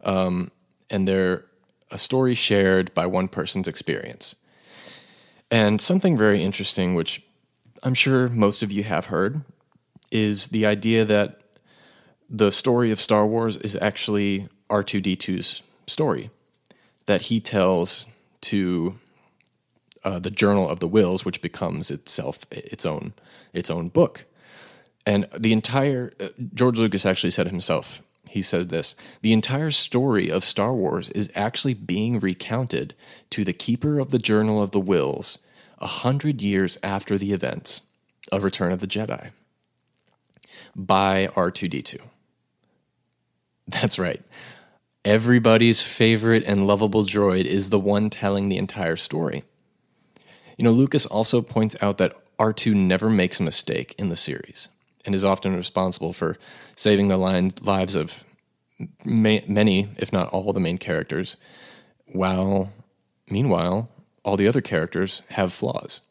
um, 0.04 0.50
and 0.90 1.08
they're 1.08 1.46
a 1.92 2.00
story 2.00 2.34
shared 2.34 2.92
by 2.96 3.06
one 3.06 3.28
person's 3.28 3.68
experience. 3.68 4.36
And 5.52 5.80
something 5.80 6.18
very 6.18 6.42
interesting, 6.42 6.96
which 6.96 7.22
I'm 7.84 7.94
sure 7.94 8.28
most 8.28 8.64
of 8.64 8.72
you 8.72 8.84
have 8.86 9.06
heard, 9.06 9.42
is 10.10 10.48
the 10.48 10.66
idea 10.66 11.06
that 11.06 11.42
the 12.28 12.52
story 12.52 12.92
of 12.92 13.00
Star 13.00 13.28
Wars 13.28 13.56
is 13.58 13.78
actually 13.80 14.50
R2D2's 14.72 15.62
story 15.86 16.32
that 17.06 17.24
he 17.24 17.40
tells 17.40 18.08
to 18.50 18.98
uh, 20.04 20.20
the 20.20 20.32
Journal 20.32 20.70
of 20.70 20.80
the 20.80 20.88
Whills, 20.88 21.26
which 21.26 21.42
becomes 21.42 21.92
itself 21.92 22.40
its 22.52 22.86
own 22.86 23.14
its 23.54 23.70
own 23.70 23.90
book. 23.90 24.26
And 25.06 25.28
the 25.38 25.54
entire 25.54 26.14
uh, 26.20 26.30
George 26.54 26.78
Lucas 26.78 27.06
actually 27.06 27.32
said 27.32 27.48
himself. 27.48 28.02
He 28.30 28.42
says 28.42 28.68
this: 28.68 28.96
the 29.22 29.34
entire 29.34 29.72
story 29.72 30.30
of 30.30 30.44
Star 30.44 30.74
Wars 30.74 31.10
is 31.10 31.32
actually 31.36 31.74
being 31.74 32.20
recounted 32.20 32.94
to 33.32 33.44
the 33.44 33.54
keeper 33.54 34.00
of 34.00 34.12
the 34.12 34.20
Journal 34.20 34.62
of 34.62 34.72
the 34.72 34.82
Whills 34.82 35.38
a 35.80 35.88
hundred 35.88 36.42
years 36.42 36.78
after 36.84 37.18
the 37.18 37.34
events 37.34 37.84
of 38.32 38.44
Return 38.44 38.72
of 38.72 38.80
the 38.80 38.88
Jedi 38.88 39.32
by 40.76 41.28
R2D2. 41.28 42.00
That's 43.68 43.98
right. 43.98 44.22
Everybody's 45.04 45.82
favorite 45.82 46.44
and 46.46 46.68
lovable 46.68 47.04
droid 47.04 47.46
is 47.46 47.70
the 47.70 47.80
one 47.80 48.10
telling 48.10 48.50
the 48.50 48.58
entire 48.58 48.96
story. 48.96 49.44
You 50.62 50.66
know, 50.66 50.74
Lucas 50.74 51.08
also 51.08 51.42
points 51.42 51.76
out 51.82 51.98
that 51.98 52.16
R2 52.38 52.76
never 52.76 53.10
makes 53.10 53.40
a 53.40 53.44
mistake 53.44 53.96
in 53.98 54.10
the 54.10 54.16
series 54.16 54.70
and 55.04 55.16
is 55.16 55.26
often 55.26 55.56
responsible 55.56 56.14
for 56.14 56.38
saving 56.76 57.08
the 57.08 57.18
lives 57.18 57.96
of 57.96 58.24
many, 59.04 59.90
if 59.98 60.14
not 60.14 60.30
all, 60.30 60.54
the 60.54 60.60
main 60.60 60.78
characters, 60.78 61.38
while, 62.06 62.72
meanwhile, 63.28 63.90
all 64.24 64.38
the 64.38 64.48
other 64.48 64.62
characters 64.62 65.24
have 65.30 65.52
flaws. 65.52 66.02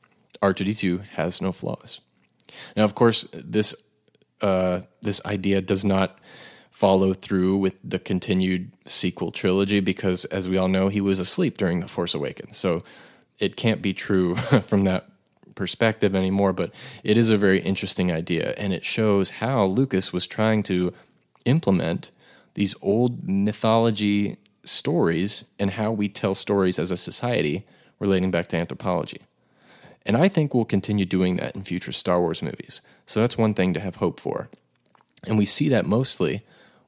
R2D2 0.42 1.06
has 1.10 1.40
no 1.40 1.52
flaws. 1.52 2.00
Now, 2.74 2.82
of 2.82 2.96
course, 2.96 3.28
this 3.32 3.72
uh, 4.40 4.80
this 5.00 5.24
idea 5.26 5.60
does 5.60 5.84
not 5.84 6.18
follow 6.72 7.14
through 7.14 7.58
with 7.58 7.74
the 7.84 8.00
continued 8.00 8.72
sequel 8.84 9.30
trilogy 9.30 9.78
because, 9.78 10.24
as 10.24 10.48
we 10.48 10.56
all 10.56 10.66
know, 10.66 10.88
he 10.88 11.00
was 11.00 11.20
asleep 11.20 11.56
during 11.56 11.78
The 11.78 11.86
Force 11.86 12.14
Awakens. 12.14 12.56
So 12.56 12.82
it 13.40 13.56
can't 13.56 13.82
be 13.82 13.92
true 13.92 14.36
from 14.62 14.84
that 14.84 15.08
perspective 15.54 16.14
anymore. 16.14 16.52
But 16.52 16.72
it 17.02 17.16
is 17.16 17.30
a 17.30 17.36
very 17.36 17.60
interesting 17.60 18.12
idea, 18.12 18.54
and 18.56 18.72
it 18.72 18.84
shows 18.84 19.30
how 19.30 19.64
Lucas 19.64 20.12
was 20.12 20.26
trying 20.26 20.62
to 20.64 20.92
implement 21.44 22.10
these 22.54 22.74
old 22.82 23.26
mythology 23.28 24.36
stories 24.64 25.44
and 25.58 25.72
how 25.72 25.90
we 25.90 26.08
tell 26.08 26.34
stories 26.34 26.78
as 26.78 26.90
a 26.90 26.96
society 26.96 27.66
relating 27.98 28.30
back 28.30 28.48
to 28.48 28.56
anthropology. 28.56 29.22
And 30.06 30.16
I 30.16 30.28
think 30.28 30.54
we'll 30.54 30.64
continue 30.64 31.04
doing 31.04 31.36
that 31.36 31.54
in 31.54 31.62
future 31.62 31.92
Star 31.92 32.20
Wars 32.20 32.42
movies. 32.42 32.80
So 33.06 33.20
that's 33.20 33.38
one 33.38 33.54
thing 33.54 33.74
to 33.74 33.80
have 33.80 33.96
hope 33.96 34.18
for. 34.18 34.48
And 35.26 35.36
we 35.36 35.44
see 35.44 35.68
that 35.68 35.86
mostly 35.86 36.42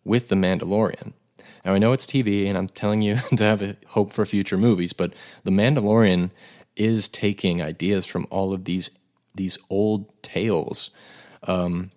with 0.05 0.29
The 0.29 0.35
Mandalorian. 0.35 1.13
Now, 1.65 1.75
I 1.75 1.79
know 1.79 1.93
it's 1.93 2.07
TV, 2.07 2.47
and 2.47 2.59
I'm 2.59 2.69
telling 2.69 3.03
you 3.03 3.17
to 3.37 3.45
have 3.45 3.77
hope 3.89 4.13
for 4.13 4.27
future 4.27 4.59
movies, 4.59 4.93
but 4.93 5.13
The 5.45 5.51
Mandalorian 5.51 6.31
is 6.77 7.09
taking 7.09 7.63
ideas 7.63 8.07
from 8.07 8.27
all 8.31 8.53
of 8.53 8.65
these 8.65 8.91
these 9.35 9.59
old 9.71 10.23
tales, 10.23 10.91
um, 11.45 11.91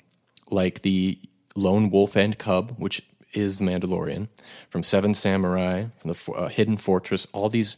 like 0.50 0.84
the 0.84 1.20
Lone 1.56 1.90
Wolf 1.90 2.16
and 2.16 2.38
Cub, 2.38 2.72
which 2.78 3.02
is 3.34 3.60
The 3.60 3.66
Mandalorian, 3.66 4.30
from 4.70 4.84
Seven 4.84 5.14
Samurai, 5.14 5.86
from 5.98 6.14
the 6.14 6.32
uh, 6.32 6.48
Hidden 6.48 6.78
Fortress, 6.78 7.28
all 7.34 7.50
these 7.50 7.76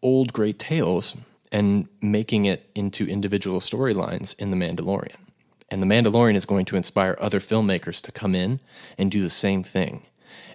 old 0.00 0.32
great 0.32 0.58
tales 0.58 1.16
and 1.50 1.88
making 2.02 2.44
it 2.44 2.70
into 2.74 3.06
individual 3.06 3.60
storylines 3.60 4.38
in 4.38 4.50
The 4.50 4.56
Mandalorian. 4.56 5.16
And 5.70 5.82
The 5.82 5.86
Mandalorian 5.86 6.34
is 6.34 6.46
going 6.46 6.66
to 6.66 6.76
inspire 6.76 7.16
other 7.18 7.40
filmmakers 7.40 8.00
to 8.02 8.12
come 8.12 8.34
in 8.34 8.60
and 8.98 9.10
do 9.10 9.22
the 9.22 9.30
same 9.30 9.62
thing. 9.62 10.02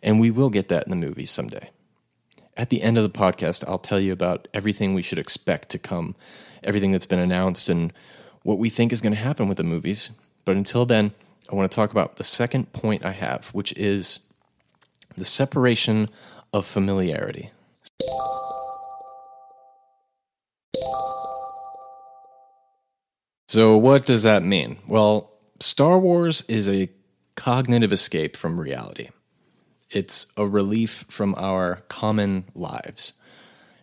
And 0.02 0.20
we 0.20 0.32
will 0.32 0.50
get 0.50 0.70
that 0.70 0.86
in 0.86 0.90
the 0.90 0.96
movies 1.08 1.32
someday. 1.32 1.70
At 2.58 2.70
the 2.70 2.82
end 2.82 2.98
of 2.98 3.04
the 3.04 3.20
podcast, 3.20 3.64
I'll 3.68 3.78
tell 3.78 4.00
you 4.00 4.12
about 4.12 4.48
everything 4.54 4.94
we 4.94 5.02
should 5.02 5.20
expect 5.20 5.70
to 5.70 5.80
come, 5.80 6.16
everything 6.64 6.92
that's 6.92 7.06
been 7.06 7.20
announced, 7.20 7.70
and 7.70 7.94
what 8.44 8.58
we 8.58 8.70
think 8.70 8.92
is 8.92 9.02
going 9.02 9.14
to 9.14 9.20
happen 9.20 9.48
with 9.48 9.58
the 9.58 9.64
movies. 9.64 10.10
But 10.46 10.58
until 10.58 10.86
then, 10.86 11.14
I 11.52 11.56
want 11.56 11.72
to 11.72 11.76
talk 11.76 11.92
about 11.92 12.18
the 12.18 12.24
second 12.24 12.74
point 12.74 13.06
I 13.06 13.12
have, 13.12 13.48
which 13.50 13.74
is 13.74 14.20
the 15.16 15.26
separation 15.26 16.10
of 16.54 16.66
familiarity. 16.66 17.52
So, 23.48 23.78
what 23.78 24.06
does 24.06 24.24
that 24.24 24.44
mean? 24.44 24.78
Well, 24.88 25.34
Star 25.60 25.98
Wars 25.98 26.44
is 26.48 26.70
a 26.70 26.88
cognitive 27.36 27.92
escape 27.92 28.38
from 28.38 28.60
reality. 28.60 29.10
It's 29.92 30.28
a 30.38 30.48
relief 30.48 31.06
from 31.10 31.34
our 31.36 31.82
common 31.88 32.46
lives. 32.54 33.14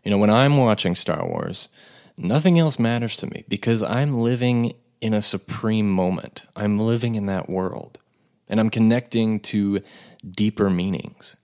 You 0.05 0.11
know, 0.11 0.19
when 0.19 0.31
I'm 0.31 0.57
watching 0.57 0.95
Star 0.95 1.27
Wars, 1.27 1.69
nothing 2.17 2.59
else 2.59 2.79
matters 2.79 3.17
to 3.19 3.27
me 3.27 3.45
because 3.49 3.83
I'm 3.83 4.21
living 4.21 4.75
in 5.01 5.13
a 5.15 5.23
supreme 5.23 5.91
moment. 5.91 6.43
I'm 6.55 6.79
living 6.79 7.17
in 7.17 7.27
that 7.27 7.51
world 7.51 7.99
and 8.49 8.61
I'm 8.61 8.71
connecting 8.71 9.41
to 9.41 9.81
deeper 10.29 10.71
meanings. 10.71 11.37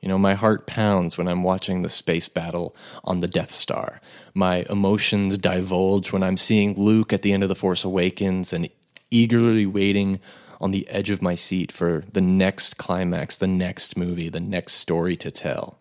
You 0.00 0.08
know, 0.08 0.18
my 0.18 0.34
heart 0.34 0.66
pounds 0.66 1.18
when 1.18 1.28
I'm 1.28 1.42
watching 1.42 1.82
the 1.82 1.88
space 1.88 2.28
battle 2.28 2.74
on 3.04 3.20
the 3.20 3.28
Death 3.28 3.50
Star. 3.50 4.00
My 4.34 4.64
emotions 4.70 5.36
divulge 5.36 6.12
when 6.12 6.22
I'm 6.22 6.36
seeing 6.36 6.74
Luke 6.74 7.12
at 7.12 7.22
the 7.22 7.32
end 7.32 7.42
of 7.42 7.48
The 7.48 7.54
Force 7.54 7.84
Awakens 7.84 8.52
and 8.52 8.68
eagerly 9.10 9.66
waiting 9.66 10.20
on 10.60 10.70
the 10.70 10.88
edge 10.88 11.10
of 11.10 11.22
my 11.22 11.34
seat 11.34 11.72
for 11.72 12.04
the 12.12 12.20
next 12.20 12.76
climax, 12.76 13.36
the 13.36 13.46
next 13.46 13.96
movie, 13.96 14.28
the 14.28 14.40
next 14.40 14.74
story 14.74 15.16
to 15.16 15.30
tell. 15.30 15.78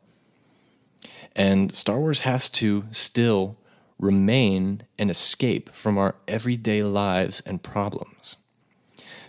And 1.36 1.74
Star 1.74 2.00
Wars 2.00 2.21
has 2.21 2.50
to 2.51 2.86
still 2.91 3.57
remain 4.00 4.83
an 4.98 5.09
escape 5.09 5.69
from 5.71 5.98
our 5.98 6.15
everyday 6.27 6.83
lives 6.83 7.41
and 7.45 7.62
problems. 7.62 8.38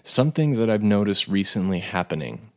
Some 0.03 0.31
things 0.31 0.57
that 0.59 0.71
I've 0.71 0.83
noticed 0.83 1.29
recently 1.29 1.81
happening 1.81 2.51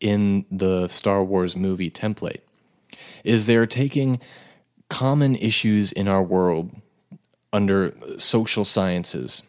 in 0.00 0.46
the 0.50 0.88
Star 0.88 1.24
Wars 1.24 1.56
movie 1.56 1.90
template 1.90 2.40
is 3.24 3.46
they're 3.46 3.66
taking 3.66 4.20
common 4.88 5.34
issues 5.36 5.92
in 5.92 6.06
our 6.06 6.22
world 6.22 6.70
under 7.52 7.94
social 8.18 8.64
sciences 8.64 9.42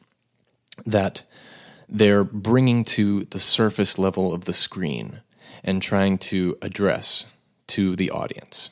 that 0.85 1.23
they're 1.89 2.23
bringing 2.23 2.83
to 2.83 3.25
the 3.25 3.39
surface 3.39 3.97
level 3.97 4.33
of 4.33 4.45
the 4.45 4.53
screen 4.53 5.21
and 5.63 5.81
trying 5.81 6.17
to 6.17 6.57
address 6.61 7.25
to 7.67 7.95
the 7.95 8.11
audience. 8.11 8.69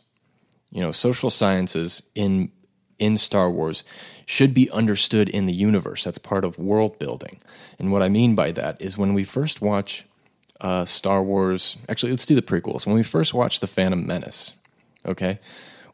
You 0.72 0.81
know, 0.81 0.91
social 0.91 1.29
sciences 1.29 2.03
in 2.13 2.51
in 2.98 3.17
Star 3.17 3.51
Wars 3.51 3.84
should 4.25 4.53
be 4.53 4.69
understood 4.72 5.27
in 5.27 5.45
the 5.45 5.53
universe. 5.53 6.05
That's 6.05 6.17
part 6.17 6.45
of 6.45 6.57
world 6.57 6.98
building. 6.98 7.39
And 7.77 7.91
what 7.91 8.01
I 8.01 8.07
mean 8.07 8.36
by 8.36 8.51
that 8.51 8.81
is 8.81 8.98
when 8.98 9.13
we 9.13 9.25
first 9.25 9.62
watch 9.62 10.05
uh, 10.62 10.86
Star 10.86 11.22
Wars. 11.22 11.77
Actually, 11.89 12.12
let's 12.12 12.25
do 12.25 12.36
the 12.36 12.41
prequels. 12.41 12.86
When 12.86 12.95
we 12.95 13.03
first 13.03 13.34
watch 13.34 13.60
The 13.60 13.67
Phantom 13.67 14.05
Menace, 14.05 14.53
okay, 15.05 15.39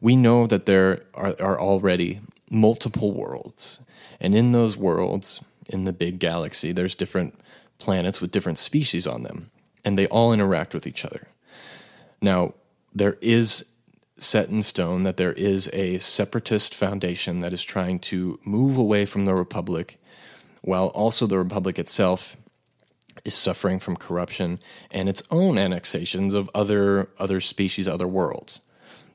we 0.00 0.16
know 0.16 0.46
that 0.46 0.66
there 0.66 1.02
are, 1.14 1.34
are 1.40 1.60
already 1.60 2.20
multiple 2.50 3.12
worlds. 3.12 3.80
And 4.20 4.34
in 4.34 4.52
those 4.52 4.76
worlds, 4.76 5.40
in 5.68 5.84
the 5.84 5.92
big 5.92 6.18
galaxy, 6.18 6.72
there's 6.72 6.94
different 6.94 7.38
planets 7.78 8.20
with 8.20 8.30
different 8.30 8.58
species 8.58 9.06
on 9.06 9.22
them, 9.22 9.50
and 9.84 9.98
they 9.98 10.06
all 10.06 10.32
interact 10.32 10.74
with 10.74 10.86
each 10.86 11.04
other. 11.04 11.28
Now, 12.20 12.54
there 12.94 13.18
is 13.20 13.64
set 14.18 14.48
in 14.48 14.62
stone 14.62 15.02
that 15.02 15.16
there 15.16 15.32
is 15.32 15.68
a 15.72 15.98
separatist 15.98 16.74
foundation 16.74 17.40
that 17.40 17.52
is 17.52 17.62
trying 17.62 17.98
to 17.98 18.38
move 18.44 18.76
away 18.76 19.04
from 19.04 19.24
the 19.24 19.34
Republic, 19.34 19.98
while 20.60 20.88
also 20.88 21.26
the 21.26 21.38
Republic 21.38 21.78
itself 21.78 22.36
is 23.24 23.34
suffering 23.34 23.78
from 23.78 23.96
corruption 23.96 24.60
and 24.90 25.08
its 25.08 25.22
own 25.30 25.58
annexations 25.58 26.34
of 26.34 26.48
other 26.54 27.08
other 27.18 27.40
species, 27.40 27.88
other 27.88 28.06
worlds. 28.06 28.60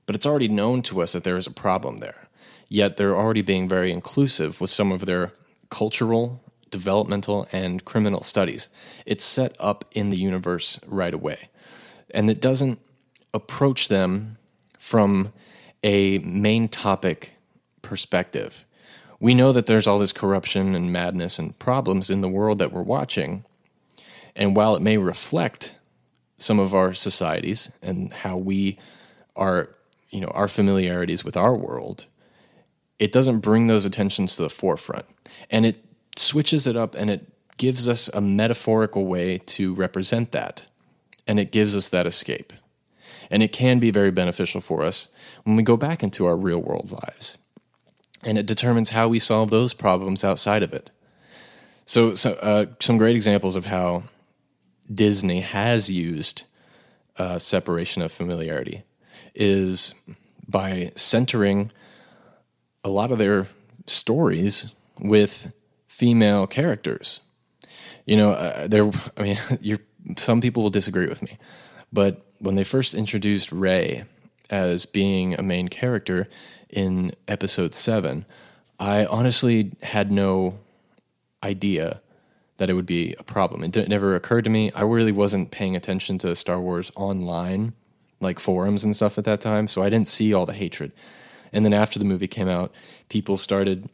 But 0.06 0.16
it's 0.16 0.26
already 0.26 0.48
known 0.48 0.82
to 0.84 1.02
us 1.02 1.14
that 1.14 1.24
there 1.24 1.38
is 1.38 1.48
a 1.48 1.52
problem 1.52 1.98
there. 1.98 2.28
Yet 2.70 2.98
they're 2.98 3.16
already 3.16 3.42
being 3.42 3.68
very 3.68 3.92
inclusive 3.92 4.60
with 4.60 4.70
some 4.70 4.92
of 4.92 5.06
their 5.06 5.34
cultural, 5.70 6.42
developmental, 6.70 7.48
and 7.52 7.84
criminal 7.86 8.24
studies. 8.24 8.70
It's 9.06 9.24
set 9.24 9.56
up 9.60 9.86
in 9.92 10.10
the 10.10 10.18
universe 10.18 10.80
right 10.88 11.14
away. 11.14 11.50
And 12.12 12.30
it 12.30 12.42
doesn't 12.42 12.80
approach 13.34 13.88
them 13.88 14.38
from 14.78 15.34
a 15.84 16.20
main 16.20 16.68
topic 16.68 17.34
perspective 17.82 18.66
we 19.20 19.34
know 19.34 19.52
that 19.52 19.66
there's 19.66 19.88
all 19.88 20.00
this 20.00 20.12
corruption 20.12 20.76
and 20.76 20.92
madness 20.92 21.40
and 21.40 21.58
problems 21.58 22.10
in 22.10 22.22
the 22.22 22.30
world 22.30 22.60
that 22.60 22.72
we're 22.72 22.84
watching. 22.84 23.44
And 24.36 24.56
while 24.56 24.76
it 24.76 24.82
may 24.82 24.98
reflect 24.98 25.76
some 26.38 26.60
of 26.60 26.76
our 26.76 26.94
societies 26.94 27.72
and 27.82 28.14
how 28.14 28.38
we 28.38 28.78
are, 29.36 29.70
you 30.10 30.22
know, 30.22 30.28
our 30.28 30.48
familiarities 30.48 31.26
with 31.26 31.36
our 31.36 31.56
world, 31.56 32.06
it 33.00 33.12
doesn't 33.12 33.40
bring 33.40 33.68
those 33.68 33.86
attentions 33.86 34.36
to 34.36 34.44
the 34.44 34.50
forefront. 34.50 35.06
And 35.50 35.66
it 35.66 35.84
switches 36.16 36.66
it 36.68 36.76
up 36.76 36.96
and 36.96 37.10
it 37.10 37.32
gives 37.58 37.88
us 37.88 38.10
a 38.14 38.22
metaphorical 38.22 39.06
way 39.06 39.38
to 39.40 39.74
represent 39.74 40.32
that. 40.32 40.64
And 41.28 41.40
it 41.40 41.52
gives 41.52 41.76
us 41.76 41.90
that 41.90 42.08
escape. 42.08 42.54
And 43.30 43.44
it 43.44 43.52
can 43.52 43.80
be 43.80 43.92
very 43.92 44.12
beneficial 44.12 44.62
for 44.62 44.84
us 44.84 45.10
when 45.44 45.56
we 45.56 45.64
go 45.64 45.78
back 45.78 46.02
into 46.02 46.26
our 46.26 46.38
real 46.38 46.60
world 46.60 46.92
lives. 46.92 47.38
And 48.24 48.38
it 48.38 48.46
determines 48.46 48.90
how 48.90 49.08
we 49.08 49.20
solve 49.20 49.50
those 49.50 49.74
problems 49.74 50.24
outside 50.24 50.64
of 50.64 50.74
it. 50.74 50.90
So, 51.86 52.16
so 52.16 52.34
uh, 52.34 52.66
some 52.80 52.98
great 52.98 53.16
examples 53.16 53.56
of 53.56 53.66
how 53.66 54.04
Disney 54.94 55.42
has 55.42 55.90
used 55.90 56.44
uh, 57.18 57.40
separation 57.40 58.02
of 58.02 58.12
familiarity 58.12 58.84
is 59.36 59.94
by 60.48 60.92
centering 60.96 61.72
a 62.88 62.90
lot 62.90 63.12
of 63.12 63.18
their 63.18 63.48
stories 63.86 64.74
with 65.00 65.54
female 65.88 66.48
characters. 66.48 67.20
You 68.06 68.16
know, 68.16 68.32
uh, 68.32 68.68
there. 68.68 68.90
I 69.18 69.22
mean, 69.22 69.38
you're, 69.62 69.80
some 70.18 70.42
people 70.42 70.64
will 70.64 70.70
disagree 70.70 71.08
with 71.08 71.22
me, 71.22 71.38
but 71.92 72.26
when 72.40 72.56
they 72.56 72.64
first 72.64 72.94
introduced 72.94 73.52
Rey 73.52 74.06
as 74.50 74.86
being 74.86 75.34
a 75.34 75.44
main 75.44 75.68
character 75.68 76.28
in 76.70 77.12
Episode 77.28 77.74
Seven, 77.74 78.26
I 78.80 79.06
honestly 79.06 79.74
had 79.84 80.12
no 80.12 80.60
idea 81.44 82.02
that 82.56 82.70
it 82.70 82.74
would 82.74 82.86
be 82.86 83.16
a 83.20 83.24
problem. 83.24 83.64
It, 83.64 83.76
it 83.76 83.90
never 83.90 84.16
occurred 84.16 84.46
to 84.46 84.50
me. 84.50 84.72
I 84.72 84.84
really 84.84 85.12
wasn't 85.12 85.52
paying 85.52 85.76
attention 85.76 86.18
to 86.20 86.36
Star 86.36 86.60
Wars 86.60 86.92
online, 86.96 87.74
like 88.22 88.40
forums 88.40 88.84
and 88.86 88.96
stuff 88.96 89.18
at 89.18 89.26
that 89.26 89.42
time, 89.42 89.68
so 89.68 89.84
I 89.84 89.90
didn't 89.90 90.08
see 90.08 90.34
all 90.34 90.46
the 90.46 90.54
hatred. 90.54 90.94
And 91.52 91.66
then 91.66 91.74
after 91.74 92.00
the 92.00 92.06
movie 92.06 92.28
came 92.28 92.48
out, 92.48 92.74
people 93.10 93.38
started 93.38 93.90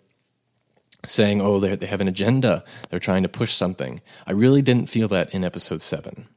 saying, 1.05 1.41
oh, 1.41 1.59
they 1.59 1.85
have 1.85 2.01
an 2.01 2.07
agenda. 2.07 2.63
They're 2.89 2.99
trying 2.99 3.23
to 3.23 3.29
push 3.29 3.53
something. 3.53 4.01
I 4.25 4.31
really 4.31 4.61
didn't 4.61 4.89
feel 4.89 5.07
that 5.09 5.33
in 5.33 5.43
episode 5.43 5.81
seven. 5.81 6.27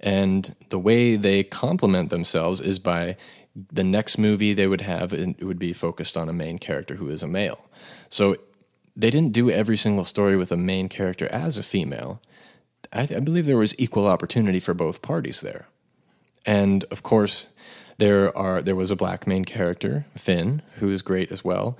And 0.00 0.54
the 0.68 0.78
way 0.78 1.16
they 1.16 1.44
complement 1.44 2.10
themselves 2.10 2.60
is 2.60 2.78
by 2.78 3.16
the 3.54 3.84
next 3.84 4.18
movie 4.18 4.54
they 4.54 4.66
would 4.66 4.80
have, 4.80 5.12
it 5.12 5.42
would 5.42 5.58
be 5.58 5.72
focused 5.72 6.16
on 6.16 6.28
a 6.28 6.32
main 6.32 6.58
character 6.58 6.96
who 6.96 7.08
is 7.08 7.22
a 7.22 7.28
male. 7.28 7.70
So 8.08 8.36
they 8.96 9.10
didn't 9.10 9.32
do 9.32 9.50
every 9.50 9.76
single 9.76 10.04
story 10.04 10.36
with 10.36 10.52
a 10.52 10.56
main 10.56 10.88
character 10.88 11.28
as 11.28 11.56
a 11.56 11.62
female. 11.62 12.20
I, 12.92 13.02
I 13.02 13.20
believe 13.20 13.46
there 13.46 13.56
was 13.56 13.78
equal 13.78 14.06
opportunity 14.06 14.60
for 14.60 14.74
both 14.74 15.02
parties 15.02 15.40
there. 15.40 15.66
And 16.44 16.84
of 16.90 17.02
course, 17.02 17.48
there 17.98 18.36
are 18.36 18.62
there 18.62 18.76
was 18.76 18.90
a 18.90 18.96
black 18.96 19.26
main 19.26 19.44
character, 19.44 20.06
Finn, 20.16 20.62
who 20.76 20.88
is 20.88 21.02
great 21.02 21.30
as 21.30 21.44
well, 21.44 21.76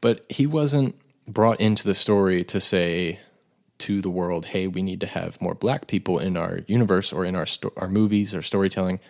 but 0.00 0.24
he 0.28 0.46
wasn't 0.46 0.96
brought 1.26 1.60
into 1.60 1.84
the 1.84 1.94
story 1.94 2.42
to 2.44 2.60
say 2.60 3.20
to 3.78 4.00
the 4.00 4.10
world, 4.10 4.46
"Hey, 4.46 4.66
we 4.66 4.82
need 4.82 5.00
to 5.00 5.06
have 5.06 5.40
more 5.40 5.54
black 5.54 5.86
people 5.86 6.18
in 6.18 6.36
our 6.36 6.60
universe 6.66 7.12
or 7.12 7.24
in 7.24 7.34
our 7.34 7.46
sto- 7.46 7.72
our 7.76 7.88
movies 7.88 8.34
or 8.34 8.42
storytelling." 8.42 9.00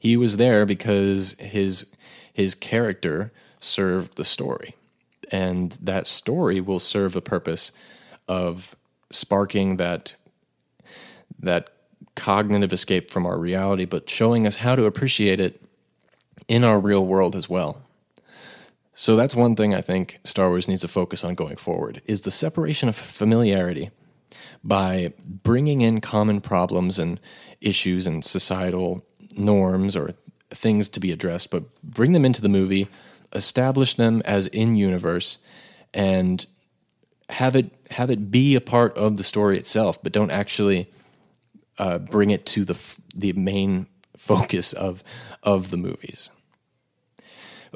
He 0.00 0.16
was 0.16 0.36
there 0.36 0.66
because 0.66 1.36
his 1.38 1.86
his 2.32 2.54
character 2.54 3.32
served 3.60 4.16
the 4.16 4.24
story, 4.24 4.74
and 5.30 5.76
that 5.80 6.06
story 6.06 6.60
will 6.60 6.80
serve 6.80 7.12
the 7.12 7.22
purpose 7.22 7.72
of 8.28 8.76
sparking 9.10 9.76
that 9.76 10.14
that 11.38 11.70
cognitive 12.14 12.72
escape 12.72 13.10
from 13.10 13.26
our 13.26 13.38
reality, 13.38 13.84
but 13.84 14.08
showing 14.08 14.46
us 14.46 14.56
how 14.56 14.74
to 14.74 14.84
appreciate 14.84 15.38
it 15.38 15.62
in 16.48 16.64
our 16.64 16.78
real 16.78 17.04
world 17.04 17.34
as 17.36 17.48
well. 17.48 17.82
So 18.92 19.14
that's 19.14 19.36
one 19.36 19.56
thing 19.56 19.74
I 19.74 19.82
think 19.82 20.20
Star 20.24 20.48
Wars 20.48 20.68
needs 20.68 20.80
to 20.80 20.88
focus 20.88 21.22
on 21.22 21.34
going 21.34 21.56
forward 21.56 22.00
is 22.06 22.22
the 22.22 22.30
separation 22.30 22.88
of 22.88 22.96
familiarity 22.96 23.90
by 24.64 25.12
bringing 25.22 25.82
in 25.82 26.00
common 26.00 26.40
problems 26.40 26.98
and 26.98 27.20
issues 27.60 28.06
and 28.06 28.24
societal 28.24 29.04
norms 29.36 29.96
or 29.96 30.14
things 30.50 30.88
to 30.88 31.00
be 31.00 31.12
addressed, 31.12 31.50
but 31.50 31.62
bring 31.82 32.12
them 32.12 32.24
into 32.24 32.40
the 32.40 32.48
movie, 32.48 32.88
establish 33.32 33.94
them 33.94 34.22
as 34.24 34.46
in 34.46 34.74
universe, 34.76 35.38
and 35.92 36.46
have 37.28 37.56
it 37.56 37.72
have 37.90 38.10
it 38.10 38.30
be 38.30 38.54
a 38.54 38.60
part 38.60 38.96
of 38.96 39.16
the 39.16 39.24
story 39.24 39.58
itself, 39.58 40.02
but 40.02 40.12
don't 40.12 40.30
actually 40.30 40.90
uh, 41.78 41.98
bring 41.98 42.30
it 42.30 42.46
to 42.46 42.64
the 42.64 42.98
the 43.14 43.32
main 43.34 43.86
focus 44.16 44.72
of 44.72 45.04
of 45.46 45.70
the 45.70 45.78
movies. 45.78 46.30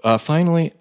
Uh, 0.05 0.19
finally, 0.19 0.75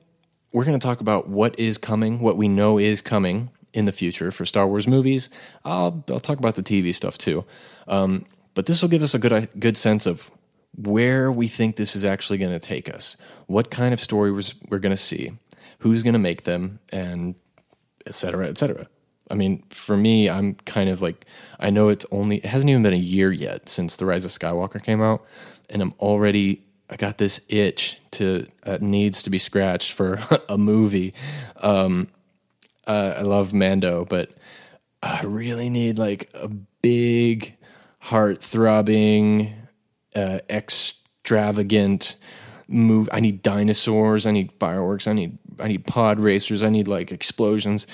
we're 0.51 0.65
going 0.65 0.77
to 0.77 0.85
talk 0.85 0.99
about 0.99 1.29
what 1.29 1.57
is 1.59 1.77
coming, 1.77 2.19
what 2.19 2.35
we 2.35 2.47
know 2.47 2.79
is 2.79 2.99
coming 2.99 3.51
in 3.71 3.85
the 3.85 3.91
future 3.91 4.31
for 4.31 4.45
Star 4.45 4.67
Wars 4.67 4.87
movies. 4.87 5.29
I'll, 5.63 6.03
I'll 6.09 6.19
talk 6.19 6.39
about 6.39 6.55
the 6.55 6.63
TV 6.63 6.93
stuff 6.93 7.17
too. 7.17 7.45
Um, 7.87 8.25
but 8.55 8.65
this 8.65 8.81
will 8.81 8.89
give 8.89 9.03
us 9.03 9.13
a 9.13 9.19
good, 9.19 9.49
good 9.59 9.77
sense 9.77 10.07
of 10.07 10.29
where 10.75 11.31
we 11.31 11.47
think 11.47 11.75
this 11.75 11.95
is 11.95 12.03
actually 12.03 12.39
going 12.39 12.51
to 12.51 12.59
take 12.59 12.93
us, 12.93 13.15
what 13.47 13.69
kind 13.69 13.93
of 13.93 13.99
stories 13.99 14.55
we're 14.69 14.79
going 14.79 14.91
to 14.91 14.97
see, 14.97 15.31
who's 15.79 16.03
going 16.03 16.13
to 16.13 16.19
make 16.19 16.43
them, 16.43 16.79
and 16.91 17.35
et 18.05 18.15
cetera, 18.15 18.47
et 18.47 18.57
cetera. 18.57 18.87
I 19.29 19.35
mean, 19.35 19.63
for 19.69 19.95
me, 19.95 20.29
I'm 20.29 20.55
kind 20.55 20.89
of 20.89 21.01
like, 21.01 21.25
I 21.59 21.69
know 21.69 21.89
it's 21.89 22.05
only, 22.11 22.37
it 22.37 22.45
hasn't 22.45 22.69
even 22.69 22.81
been 22.81 22.93
a 22.93 22.97
year 22.97 23.31
yet 23.31 23.69
since 23.69 23.95
The 23.95 24.05
Rise 24.05 24.25
of 24.25 24.31
Skywalker 24.31 24.83
came 24.83 25.01
out, 25.01 25.25
and 25.69 25.81
I'm 25.81 25.93
already 25.99 26.63
I 26.89 26.95
got 26.95 27.17
this 27.17 27.41
itch 27.47 27.99
to 28.11 28.47
uh, 28.65 28.79
needs 28.81 29.23
to 29.23 29.29
be 29.29 29.37
scratched 29.37 29.91
for 29.91 30.19
a 30.49 30.57
movie. 30.57 31.13
Um, 31.57 32.07
uh, 32.87 33.15
I 33.17 33.21
love 33.21 33.53
Mando, 33.53 34.05
but 34.05 34.31
I 35.03 35.21
really 35.23 35.69
need 35.69 35.99
like 35.99 36.29
a 36.33 36.47
big, 36.47 37.55
heart 37.99 38.41
throbbing, 38.41 39.53
uh, 40.15 40.39
extravagant 40.49 42.15
move. 42.67 43.09
I 43.11 43.19
need 43.19 43.43
dinosaurs. 43.43 44.25
I 44.25 44.31
need 44.31 44.51
fireworks. 44.59 45.07
I 45.07 45.13
need 45.13 45.37
I 45.59 45.67
need 45.67 45.85
pod 45.85 46.19
racers. 46.19 46.63
I 46.63 46.69
need 46.69 46.87
like 46.87 47.11
explosions. 47.11 47.85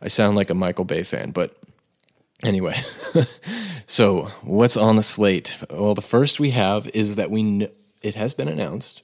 I 0.00 0.08
sound 0.08 0.36
like 0.36 0.50
a 0.50 0.54
Michael 0.54 0.84
Bay 0.84 1.02
fan, 1.02 1.30
but 1.30 1.56
anyway. 2.44 2.80
so 3.86 4.24
what's 4.42 4.76
on 4.76 4.96
the 4.96 5.02
slate? 5.02 5.56
Well, 5.70 5.94
the 5.94 6.02
first 6.02 6.38
we 6.38 6.50
have 6.50 6.86
is 6.88 7.16
that 7.16 7.30
we. 7.30 7.42
Kn- 7.42 7.72
it 8.04 8.14
has 8.14 8.34
been 8.34 8.48
announced, 8.48 9.02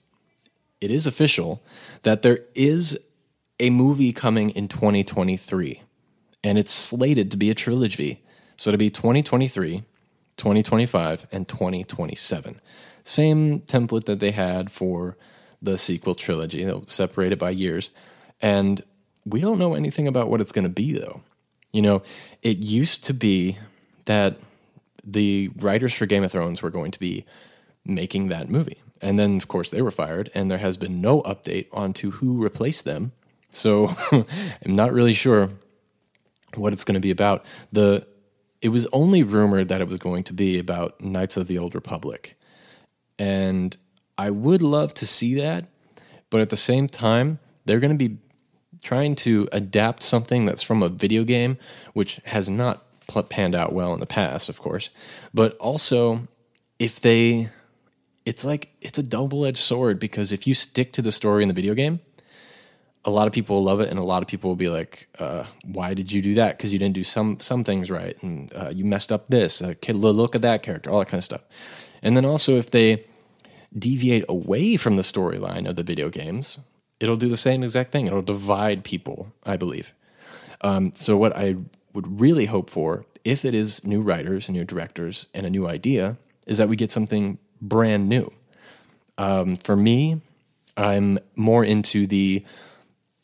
it 0.81 0.91
is 0.91 1.07
official, 1.07 1.63
that 2.03 2.23
there 2.23 2.41
is 2.55 2.99
a 3.59 3.71
movie 3.71 4.13
coming 4.13 4.51
in 4.51 4.69
2023. 4.69 5.83
And 6.45 6.59
it's 6.59 6.73
slated 6.73 7.31
to 7.31 7.37
be 7.37 7.51
a 7.51 7.55
trilogy. 7.55 8.23
So 8.57 8.71
to 8.71 8.79
be 8.79 8.91
2023, 8.91 9.83
2025, 10.37 11.27
and 11.33 11.49
2027. 11.49 12.61
Same 13.03 13.61
template 13.61 14.05
that 14.05 14.21
they 14.21 14.31
had 14.31 14.71
for 14.71 15.17
the 15.63 15.79
sequel 15.79 16.15
trilogy. 16.15 16.65
They'll 16.65 16.87
separate 16.87 17.33
it 17.33 17.39
by 17.39 17.51
years. 17.51 17.91
And 18.41 18.83
we 19.25 19.41
don't 19.41 19.59
know 19.59 19.75
anything 19.75 20.07
about 20.07 20.29
what 20.29 20.41
it's 20.41 20.53
going 20.53 20.65
to 20.65 20.71
be, 20.71 20.93
though. 20.93 21.23
You 21.73 21.83
know, 21.83 22.03
it 22.43 22.59
used 22.59 23.05
to 23.05 23.15
be 23.15 23.59
that 24.07 24.39
the 25.05 25.51
writers 25.57 25.95
for 25.95 26.07
Game 26.07 26.25
of 26.25 26.33
Thrones 26.33 26.63
were 26.63 26.71
going 26.71 26.91
to 26.91 27.01
be 27.01 27.25
making 27.85 28.29
that 28.29 28.49
movie. 28.49 28.79
And 29.01 29.19
then, 29.19 29.37
of 29.37 29.49
course, 29.49 29.71
they 29.71 29.83
were 29.83 29.91
fired, 29.91 30.31
and 30.35 30.51
there 30.51 30.59
has 30.59 30.77
been 30.77 31.01
no 31.01 31.23
update 31.23 31.67
on 31.73 31.93
to 31.95 32.11
who 32.11 32.43
replaced 32.43 32.85
them. 32.85 33.13
So 33.51 33.95
I'm 34.13 34.75
not 34.75 34.93
really 34.93 35.15
sure 35.15 35.51
what 36.55 36.73
it's 36.73 36.85
going 36.85 36.95
to 36.95 37.01
be 37.01 37.11
about. 37.11 37.45
The 37.73 38.07
it 38.61 38.69
was 38.69 38.87
only 38.93 39.23
rumored 39.23 39.69
that 39.69 39.81
it 39.81 39.89
was 39.89 39.97
going 39.97 40.23
to 40.25 40.35
be 40.35 40.59
about 40.59 41.01
Knights 41.01 41.39
of 41.39 41.47
the 41.47 41.57
Old 41.57 41.75
Republic, 41.75 42.39
and 43.19 43.75
I 44.19 44.31
would 44.31 44.61
love 44.61 44.93
to 44.95 45.07
see 45.07 45.37
that, 45.37 45.67
but 46.29 46.43
at 46.43 46.51
the 46.51 46.57
same 46.57 46.87
time, 46.87 47.39
they're 47.65 47.81
going 47.81 47.97
to 47.97 48.09
be 48.09 48.19
trying 48.83 49.15
to 49.15 49.49
adapt 49.53 50.03
something 50.03 50.45
that's 50.45 50.63
from 50.63 50.83
a 50.83 50.89
video 50.89 51.25
game, 51.25 51.57
which 51.95 52.21
has 52.27 52.51
not 52.51 52.85
panned 53.29 53.55
out 53.55 53.73
well 53.73 53.93
in 53.93 54.01
the 54.01 54.07
past, 54.07 54.49
of 54.49 54.61
course. 54.61 54.91
But 55.35 55.57
also, 55.57 56.29
if 56.79 57.01
they 57.01 57.51
it's 58.31 58.45
like 58.45 58.73
it's 58.81 58.99
a 58.99 59.03
double-edged 59.03 59.59
sword 59.59 59.99
because 59.99 60.31
if 60.31 60.47
you 60.47 60.55
stick 60.55 60.93
to 60.93 61.03
the 61.03 61.11
story 61.11 61.43
in 61.43 61.49
the 61.49 61.55
video 61.55 61.75
game 61.75 61.99
a 63.05 63.11
lot 63.11 63.27
of 63.27 63.33
people 63.33 63.57
will 63.57 63.65
love 63.65 63.81
it 63.81 63.89
and 63.91 63.99
a 63.99 64.05
lot 64.05 64.23
of 64.23 64.29
people 64.29 64.49
will 64.51 64.63
be 64.67 64.69
like 64.69 65.09
uh, 65.19 65.45
why 65.65 65.95
did 65.95 66.13
you 66.13 66.21
do 66.23 66.35
that? 66.35 66.57
Because 66.57 66.73
you 66.73 66.79
didn't 66.79 66.95
do 66.95 67.03
some 67.03 67.41
some 67.41 67.65
things 67.65 67.91
right 67.91 68.17
and 68.23 68.53
uh, 68.55 68.71
you 68.73 68.85
messed 68.85 69.11
up 69.11 69.29
this 69.29 69.61
uh, 69.63 69.75
look 69.89 70.35
at 70.35 70.43
that 70.43 70.63
character 70.63 70.91
all 70.91 71.01
that 71.01 71.09
kind 71.09 71.19
of 71.19 71.25
stuff. 71.25 71.43
And 72.03 72.17
then 72.17 72.25
also 72.25 72.57
if 72.57 72.71
they 72.71 73.05
deviate 73.77 74.25
away 74.29 74.77
from 74.77 74.97
the 74.97 75.03
storyline 75.03 75.69
of 75.69 75.77
the 75.77 75.83
video 75.83 76.09
games 76.09 76.59
it'll 77.01 77.17
do 77.17 77.29
the 77.29 77.37
same 77.37 77.65
exact 77.65 77.91
thing. 77.91 78.07
It'll 78.07 78.23
divide 78.23 78.85
people 78.85 79.33
i 79.45 79.57
believe. 79.57 79.93
Um, 80.61 80.93
so, 80.95 81.17
what 81.17 81.35
I 81.35 81.57
would 81.95 82.21
really 82.21 82.47
hope 82.47 82.71
for, 82.71 83.07
if 83.25 83.45
it 83.45 83.55
is 83.55 83.83
new 83.85 84.03
writers, 84.03 84.49
and 84.49 84.57
new 84.57 84.65
directors, 84.65 85.27
and 85.35 85.47
a 85.47 85.51
new 85.51 85.67
idea, 85.67 86.19
is 86.47 86.59
that 86.59 86.69
we 86.69 86.77
get 86.77 86.91
something 86.93 87.39
brand 87.61 88.09
new. 88.09 88.33
Um, 89.19 89.57
for 89.57 89.77
me, 89.77 90.21
I'm 90.77 91.19
more 91.37 91.65
into 91.65 92.07
the 92.07 92.45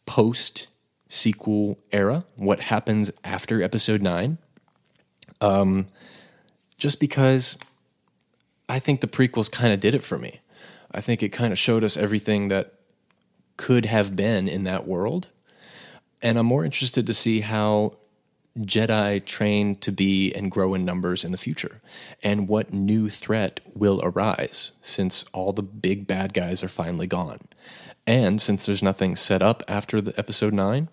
post 0.04 0.68
sequel 1.08 1.78
era, 1.92 2.24
what 2.36 2.60
happens 2.60 3.10
after 3.24 3.62
episode 3.62 4.02
nine. 4.02 4.38
Um, 5.40 5.86
just 6.78 7.00
because 7.00 7.56
I 8.68 8.78
think 8.78 9.00
the 9.00 9.06
prequels 9.06 9.50
kind 9.50 9.72
of 9.72 9.80
did 9.80 9.94
it 9.94 10.02
for 10.04 10.18
me. 10.18 10.40
I 10.90 11.00
think 11.00 11.22
it 11.22 11.30
kind 11.30 11.52
of 11.52 11.58
showed 11.58 11.84
us 11.84 11.96
everything 11.96 12.48
that 12.48 12.74
could 13.56 13.86
have 13.86 14.16
been 14.16 14.48
in 14.48 14.64
that 14.64 14.86
world. 14.86 15.30
And 16.22 16.38
I'm 16.38 16.46
more 16.46 16.64
interested 16.64 17.06
to 17.06 17.14
see 17.14 17.40
how 17.40 17.98
Jedi 18.58 19.24
train 19.24 19.76
to 19.76 19.92
be 19.92 20.32
and 20.32 20.50
grow 20.50 20.74
in 20.74 20.84
numbers 20.84 21.24
in 21.24 21.32
the 21.32 21.38
future, 21.38 21.80
and 22.22 22.48
what 22.48 22.72
new 22.72 23.08
threat 23.08 23.60
will 23.74 24.00
arise 24.02 24.72
since 24.80 25.24
all 25.32 25.52
the 25.52 25.62
big 25.62 26.06
bad 26.06 26.32
guys 26.32 26.62
are 26.62 26.68
finally 26.68 27.06
gone. 27.06 27.40
And 28.06 28.40
since 28.40 28.64
there's 28.64 28.82
nothing 28.82 29.16
set 29.16 29.42
up 29.42 29.62
after 29.68 30.00
the 30.00 30.18
episode 30.18 30.54
9, 30.54 30.88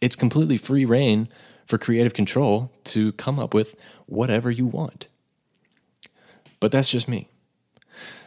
it's 0.00 0.16
completely 0.16 0.56
free 0.56 0.84
rein 0.84 1.28
for 1.66 1.78
creative 1.78 2.14
control 2.14 2.70
to 2.84 3.12
come 3.12 3.38
up 3.38 3.54
with 3.54 3.76
whatever 4.06 4.50
you 4.50 4.66
want. 4.66 5.08
But 6.60 6.70
that's 6.70 6.90
just 6.90 7.08
me. 7.08 7.28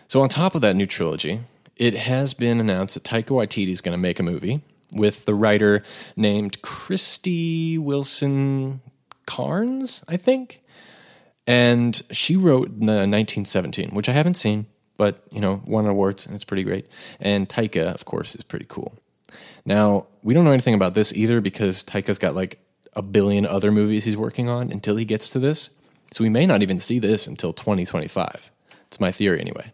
So, 0.08 0.21
on 0.21 0.30
top 0.30 0.56
of 0.56 0.62
that 0.62 0.75
new 0.75 0.86
trilogy, 0.86 1.41
it 1.75 1.93
has 1.93 2.34
been 2.34 2.60
announced 2.60 2.95
that 2.95 3.03
Taika 3.03 3.27
Waititi 3.27 3.71
is 3.71 3.82
going 3.82 3.93
to 3.93 3.97
make 3.97 4.19
a 4.19 4.23
movie 4.23 4.63
with 4.91 5.26
the 5.26 5.36
writer 5.36 5.84
named 6.15 6.62
Krysty 6.62 7.78
Wilson 7.78 8.82
Carnes, 9.26 10.04
I 10.08 10.17
think. 10.17 10.62
And 11.45 12.02
she 12.12 12.36
wrote 12.36 12.67
the 12.80 13.08
1917, 13.08 13.91
which 13.91 14.10
I 14.10 14.12
haven't 14.12 14.36
seen, 14.36 14.65
but 14.97 15.23
you 15.32 15.39
know, 15.39 15.62
won 15.65 15.86
awards 15.86 16.26
and 16.26 16.36
it's 16.36 16.43
pretty 16.43 16.63
great. 16.63 16.88
And 17.19 17.47
Taika, 17.47 17.93
of 17.93 18.06
course, 18.06 18.36
is 18.36 18.43
pretty 18.43 18.65
cool. 18.67 18.97
Now, 19.65 20.08
we 20.23 20.34
don't 20.34 20.45
know 20.45 20.52
anything 20.52 20.73
about 20.73 20.93
this 20.93 21.13
either 21.13 21.41
because 21.41 21.84
Taika's 21.84 22.19
got 22.19 22.36
like 22.36 22.60
a 22.93 23.02
billion 23.02 23.45
other 23.45 23.71
movies 23.71 24.04
he's 24.04 24.17
working 24.17 24.50
on 24.50 24.71
until 24.71 24.95
he 24.95 25.06
gets 25.06 25.30
to 25.30 25.39
this. 25.39 25.69
So 26.12 26.23
we 26.23 26.30
may 26.30 26.45
not 26.45 26.62
even 26.62 26.80
see 26.80 27.00
this 27.00 27.28
until 27.28 27.54
2025. 27.54 28.52
It's 28.88 29.00
my 29.00 29.12
theory 29.12 29.39
anyway. 29.41 29.71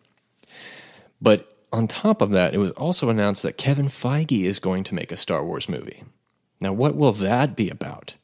But 1.22 1.53
on 1.74 1.88
top 1.88 2.22
of 2.22 2.30
that, 2.30 2.54
it 2.54 2.60
was 2.60 2.72
also 2.74 3.10
announced 3.10 3.42
that 3.42 3.58
Kevin 3.58 3.88
Feige 3.88 4.44
is 4.44 4.60
going 4.60 4.84
to 4.86 4.96
make 4.96 5.12
a 5.12 5.18
Star 5.18 5.44
Wars 5.44 5.68
movie. 5.68 6.04
Now, 6.62 6.72
what 6.72 6.96
will 6.96 7.12
that 7.14 7.56
be 7.56 7.70
about? 7.70 8.16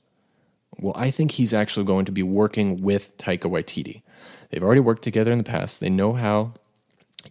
Well, 0.78 0.94
I 0.96 1.10
think 1.10 1.32
he's 1.32 1.54
actually 1.54 1.88
going 1.88 2.06
to 2.06 2.12
be 2.12 2.24
working 2.24 2.82
with 2.82 3.18
Taika 3.18 3.50
Waititi. 3.50 4.04
They've 4.50 4.64
already 4.64 4.82
worked 4.82 5.02
together 5.02 5.32
in 5.32 5.40
the 5.40 5.44
past. 5.44 5.80
They 5.80 5.90
know 5.90 6.14
how 6.14 6.54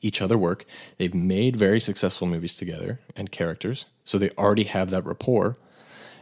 each 0.02 0.20
other 0.20 0.36
work. 0.36 0.64
They've 0.98 1.14
made 1.14 1.54
very 1.54 1.80
successful 1.80 2.26
movies 2.26 2.56
together 2.56 3.00
and 3.16 3.30
characters, 3.30 3.86
so 4.04 4.18
they 4.18 4.30
already 4.30 4.64
have 4.64 4.90
that 4.90 5.06
rapport. 5.06 5.56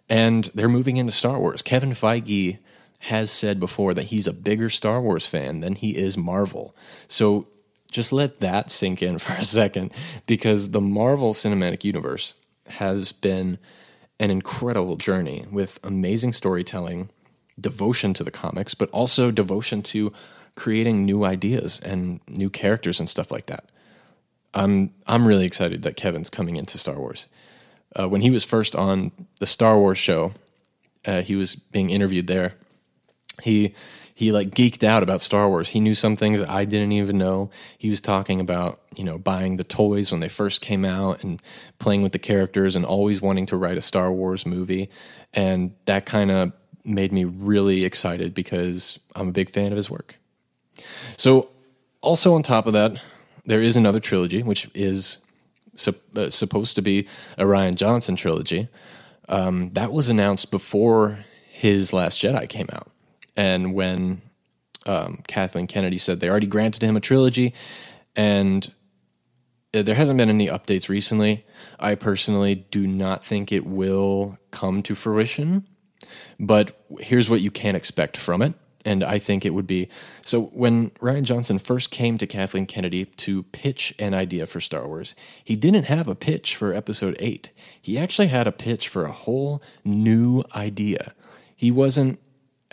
And 0.09 0.44
they're 0.54 0.68
moving 0.68 0.98
into 0.98 1.12
Star 1.12 1.40
Wars. 1.40 1.62
Kevin 1.62 1.92
Feige 1.92 2.59
has 3.00 3.30
said 3.30 3.59
before 3.59 3.94
that 3.94 4.04
he's 4.04 4.26
a 4.26 4.32
bigger 4.32 4.70
Star 4.70 5.00
Wars 5.00 5.26
fan 5.26 5.61
than 5.61 5.74
he 5.74 5.96
is 5.96 6.16
Marvel. 6.16 6.76
So 7.09 7.48
just 7.96 8.12
let 8.12 8.38
that 8.40 8.70
sink 8.70 9.02
in 9.02 9.18
for 9.24 9.32
a 9.32 9.44
second 9.44 9.90
because 10.26 10.70
the 10.70 10.80
Marvel 10.80 11.35
Cinematic 11.35 11.82
Universe 11.82 12.35
has 12.68 13.11
been 13.11 13.59
an 14.20 14.30
incredible 14.30 14.96
journey 14.96 15.44
with 15.50 15.80
amazing 15.82 16.32
storytelling, 16.32 17.11
devotion 17.59 18.14
to 18.14 18.22
the 18.22 18.30
comics, 18.30 18.74
but 18.74 18.90
also 18.90 19.30
devotion 19.30 19.82
to 19.82 20.12
creating 20.54 21.04
new 21.04 21.24
ideas 21.24 21.80
and 21.80 22.20
new 22.28 22.48
characters 22.48 23.00
and 23.00 23.09
stuff 23.09 23.30
like 23.30 23.46
that. 23.46 23.70
I'm 24.54 24.90
I'm 25.06 25.26
really 25.26 25.44
excited 25.44 25.82
that 25.82 25.96
Kevin's 25.96 26.30
coming 26.30 26.56
into 26.56 26.78
Star 26.78 26.98
Wars. 26.98 27.26
Uh, 27.98 28.09
when 28.09 28.22
he 28.22 28.30
was 28.30 28.44
first 28.44 28.74
on 28.74 29.12
the 29.40 29.46
Star 29.46 29.78
Wars 29.78 29.98
show, 29.98 30.32
uh, 31.04 31.22
he 31.22 31.37
was 31.37 31.56
being 31.56 31.90
interviewed 31.90 32.26
there. 32.26 32.54
He 33.42 33.74
he 34.16 34.33
like 34.33 34.52
geeked 34.52 34.83
out 34.83 35.02
about 35.02 35.20
Star 35.20 35.46
Wars. 35.46 35.68
He 35.68 35.79
knew 35.79 35.94
some 35.94 36.16
things 36.16 36.40
that 36.40 36.48
I 36.48 36.64
didn't 36.64 36.92
even 36.92 37.18
know. 37.18 37.50
He 37.76 37.90
was 37.90 38.00
talking 38.00 38.40
about, 38.40 38.81
you 38.96 39.05
know, 39.05 39.18
buying 39.18 39.59
the 39.59 39.62
toys 39.62 40.11
when 40.11 40.20
they 40.20 40.31
first 40.31 40.62
came 40.62 40.87
out 40.87 41.22
and 41.22 41.38
playing 41.79 42.00
with 42.00 42.12
the 42.12 42.18
characters 42.18 42.76
and 42.76 42.87
always 42.87 43.20
wanting 43.20 43.44
to 43.44 43.59
write 43.59 43.76
a 43.76 43.83
Star 43.83 44.11
Wars 44.11 44.46
movie. 44.46 44.88
And 45.35 45.74
that 45.85 46.07
kind 46.07 46.31
of 46.31 46.52
made 46.83 47.12
me 47.12 47.24
really 47.24 47.85
excited 47.85 48.33
because 48.33 48.98
I'm 49.14 49.29
a 49.29 49.33
big 49.33 49.50
fan 49.50 49.70
of 49.70 49.76
his 49.76 49.90
work. 49.90 50.16
So, 51.18 51.50
also 52.00 52.33
on 52.33 52.42
top 52.42 52.66
of 52.66 52.72
that, 52.72 52.98
there 53.44 53.61
is 53.61 53.76
another 53.76 54.00
trilogy, 54.00 54.42
which 54.42 54.70
is 54.72 55.18
uh, 55.87 56.31
supposed 56.31 56.74
to 56.76 56.81
be 56.81 57.07
a 57.37 57.44
Rian 57.44 57.74
Johnson 57.74 58.16
trilogy. 58.16 58.68
Um, 59.29 59.72
that 59.74 59.92
was 59.92 60.09
announced 60.09 60.50
before 60.50 61.26
his 61.50 61.92
Last 61.92 62.22
Jedi 62.22 62.48
came 62.48 62.68
out. 62.72 62.90
And 63.37 63.75
when 63.75 64.22
um, 64.87 65.22
Kathleen 65.27 65.66
Kennedy 65.66 65.99
said 65.99 66.20
they 66.20 66.31
already 66.31 66.46
granted 66.46 66.83
him 66.83 66.96
a 66.96 67.01
trilogy, 67.01 67.55
and 68.14 68.72
uh, 69.75 69.83
there 69.83 69.94
hasn't 69.94 70.16
been 70.16 70.31
any 70.31 70.49
updates 70.49 70.88
recently. 70.88 71.44
I 71.79 71.96
personally 71.96 72.55
do 72.55 72.87
not 72.87 73.25
think 73.25 73.53
it 73.53 73.66
will 73.66 74.38
come 74.51 74.83
to 74.85 74.94
fruition, 74.94 75.66
but 76.40 76.81
here's 77.01 77.29
what 77.29 77.40
you 77.40 77.51
can 77.51 77.77
expect 77.77 78.16
from 78.16 78.42
it. 78.42 78.55
And 78.85 79.03
I 79.03 79.18
think 79.18 79.44
it 79.44 79.53
would 79.53 79.66
be 79.66 79.88
so 80.22 80.42
when 80.44 80.90
Rian 80.90 81.25
Johnson 81.25 81.59
first 81.59 81.90
came 81.90 82.18
to 82.18 82.27
Kathleen 82.27 82.66
Kennedy 82.66 83.05
to 83.05 83.42
pitch 83.42 83.92
an 83.99 84.14
idea 84.14 84.46
for 84.46 84.61
Star 84.61 84.87
Wars, 84.87 85.16
he 85.42 85.57
didn't 85.57 85.85
have 85.85 86.07
a 86.07 86.14
pitch 86.14 86.55
for 86.55 86.72
episode 86.72 87.16
eight. 87.18 87.51
He 87.83 87.99
actually 87.99 88.29
had 88.29 88.46
a 88.46 88.53
pitch 88.53 88.87
for 88.87 89.05
a 89.05 89.11
whole 89.11 89.61
new 89.85 90.44
idea. 90.55 91.14
He 91.57 91.72
wasn't 91.72 92.20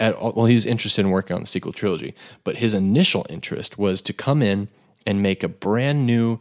at 0.03 0.15
all, 0.15 0.33
well, 0.35 0.45
he 0.47 0.55
was 0.55 0.65
interested 0.65 1.01
in 1.01 1.11
working 1.11 1.33
on 1.33 1.41
the 1.41 1.47
sequel 1.47 1.71
trilogy, 1.71 2.13
but 2.43 2.57
his 2.57 2.73
initial 2.73 3.25
interest 3.29 3.77
was 3.77 4.01
to 4.01 4.11
come 4.11 4.41
in 4.41 4.67
and 5.05 5.21
make 5.21 5.43
a 5.43 5.47
brand 5.47 6.05
new, 6.05 6.39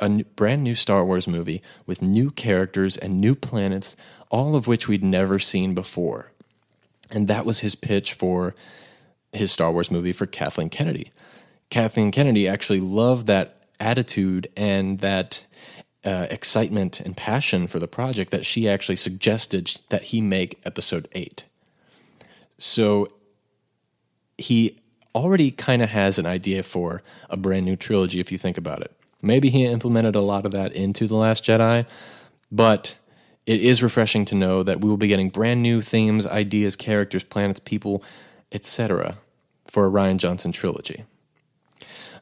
a 0.00 0.24
brand 0.34 0.64
new 0.64 0.74
Star 0.74 1.04
Wars 1.04 1.28
movie 1.28 1.62
with 1.86 2.02
new 2.02 2.32
characters 2.32 2.96
and 2.96 3.20
new 3.20 3.36
planets, 3.36 3.96
all 4.28 4.56
of 4.56 4.66
which 4.66 4.88
we'd 4.88 5.04
never 5.04 5.38
seen 5.38 5.72
before. 5.72 6.32
And 7.12 7.28
that 7.28 7.46
was 7.46 7.60
his 7.60 7.76
pitch 7.76 8.12
for 8.12 8.56
his 9.32 9.52
Star 9.52 9.70
Wars 9.70 9.88
movie 9.88 10.12
for 10.12 10.26
Kathleen 10.26 10.68
Kennedy. 10.68 11.12
Kathleen 11.70 12.10
Kennedy 12.10 12.48
actually 12.48 12.80
loved 12.80 13.28
that 13.28 13.68
attitude 13.78 14.48
and 14.56 14.98
that 14.98 15.44
uh, 16.04 16.26
excitement 16.28 16.98
and 17.00 17.16
passion 17.16 17.68
for 17.68 17.78
the 17.78 17.88
project 17.88 18.32
that 18.32 18.44
she 18.44 18.68
actually 18.68 18.96
suggested 18.96 19.80
that 19.90 20.04
he 20.04 20.20
make 20.20 20.60
episode 20.64 21.08
8. 21.12 21.44
So 22.58 23.08
he 24.38 24.78
already 25.14 25.50
kind 25.50 25.82
of 25.82 25.88
has 25.88 26.18
an 26.18 26.26
idea 26.26 26.62
for 26.62 27.02
a 27.30 27.36
brand 27.36 27.64
new 27.64 27.76
trilogy 27.76 28.20
if 28.20 28.30
you 28.30 28.38
think 28.38 28.58
about 28.58 28.82
it. 28.82 28.92
Maybe 29.22 29.48
he 29.48 29.64
implemented 29.64 30.14
a 30.14 30.20
lot 30.20 30.44
of 30.44 30.52
that 30.52 30.72
into 30.74 31.06
The 31.06 31.16
Last 31.16 31.44
Jedi, 31.44 31.86
but 32.52 32.96
it 33.46 33.60
is 33.60 33.82
refreshing 33.82 34.24
to 34.26 34.34
know 34.34 34.62
that 34.62 34.80
we 34.80 34.88
will 34.88 34.96
be 34.96 35.08
getting 35.08 35.30
brand 35.30 35.62
new 35.62 35.80
themes, 35.80 36.26
ideas, 36.26 36.76
characters, 36.76 37.24
planets, 37.24 37.60
people, 37.60 38.02
etc. 38.52 39.18
for 39.66 39.86
a 39.86 39.90
Rian 39.90 40.18
Johnson 40.18 40.52
trilogy. 40.52 41.04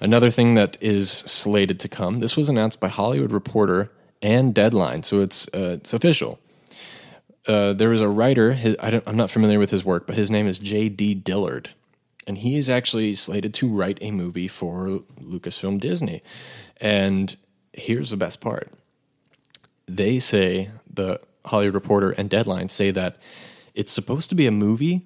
Another 0.01 0.31
thing 0.31 0.55
that 0.55 0.77
is 0.81 1.11
slated 1.11 1.81
to 1.81 1.89
come, 1.89 2.21
this 2.21 2.37
was 2.37 2.49
announced 2.49 2.79
by 2.81 2.89
Hollywood 2.89 3.33
Reporter 3.33 3.91
and 4.23 4.55
Deadline, 4.55 5.03
so 5.03 5.21
it's 5.21 5.49
uh, 5.49 5.77
it's 5.79 5.93
official. 5.93 6.39
Uh, 7.47 7.73
there 7.75 7.93
is 7.93 8.01
a 8.01 8.09
writer. 8.09 8.53
His, 8.53 8.77
I 8.81 9.03
am 9.07 9.17
not 9.17 9.31
familiar 9.31 9.59
with 9.59 9.71
his 9.71 9.85
work, 9.85 10.07
but 10.07 10.17
his 10.17 10.31
name 10.31 10.47
is 10.47 10.59
J.D. 10.59 11.15
Dillard, 11.17 11.71
and 12.27 12.39
he 12.39 12.57
is 12.57 12.71
actually 12.71 13.15
slated 13.15 13.53
to 13.55 13.69
write 13.69 13.99
a 14.01 14.11
movie 14.11 14.49
for 14.49 15.01
Lucasfilm 15.21 15.79
Disney. 15.79 16.23
And 16.81 17.37
here's 17.73 18.11
the 18.11 18.17
best 18.17 18.41
part: 18.41 18.71
they 19.87 20.19
say 20.19 20.71
the 20.91 21.21
Hollywood 21.45 21.75
Reporter 21.75 22.13
and 22.13 22.31
Deadline 22.31 22.71
say 22.71 22.91
that 22.93 23.17
it's 23.75 23.93
supposed 23.93 24.31
to 24.31 24.35
be 24.35 24.47
a 24.47 24.53
movie 24.53 25.03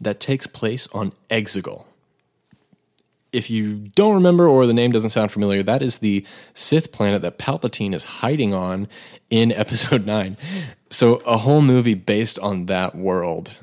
that 0.00 0.20
takes 0.20 0.46
place 0.46 0.88
on 0.88 1.12
Exegol 1.30 1.86
if 3.32 3.50
you 3.50 3.76
don't 3.94 4.14
remember 4.14 4.46
or 4.46 4.66
the 4.66 4.74
name 4.74 4.92
doesn't 4.92 5.10
sound 5.10 5.30
familiar, 5.30 5.62
that 5.62 5.82
is 5.82 5.98
the 5.98 6.24
Sith 6.54 6.92
planet 6.92 7.22
that 7.22 7.38
Palpatine 7.38 7.94
is 7.94 8.04
hiding 8.04 8.54
on 8.54 8.88
in 9.30 9.52
episode 9.52 10.06
9. 10.06 10.36
So, 10.90 11.16
a 11.26 11.38
whole 11.38 11.62
movie 11.62 11.94
based 11.94 12.38
on 12.38 12.66
that 12.66 12.94
world. 12.94 13.56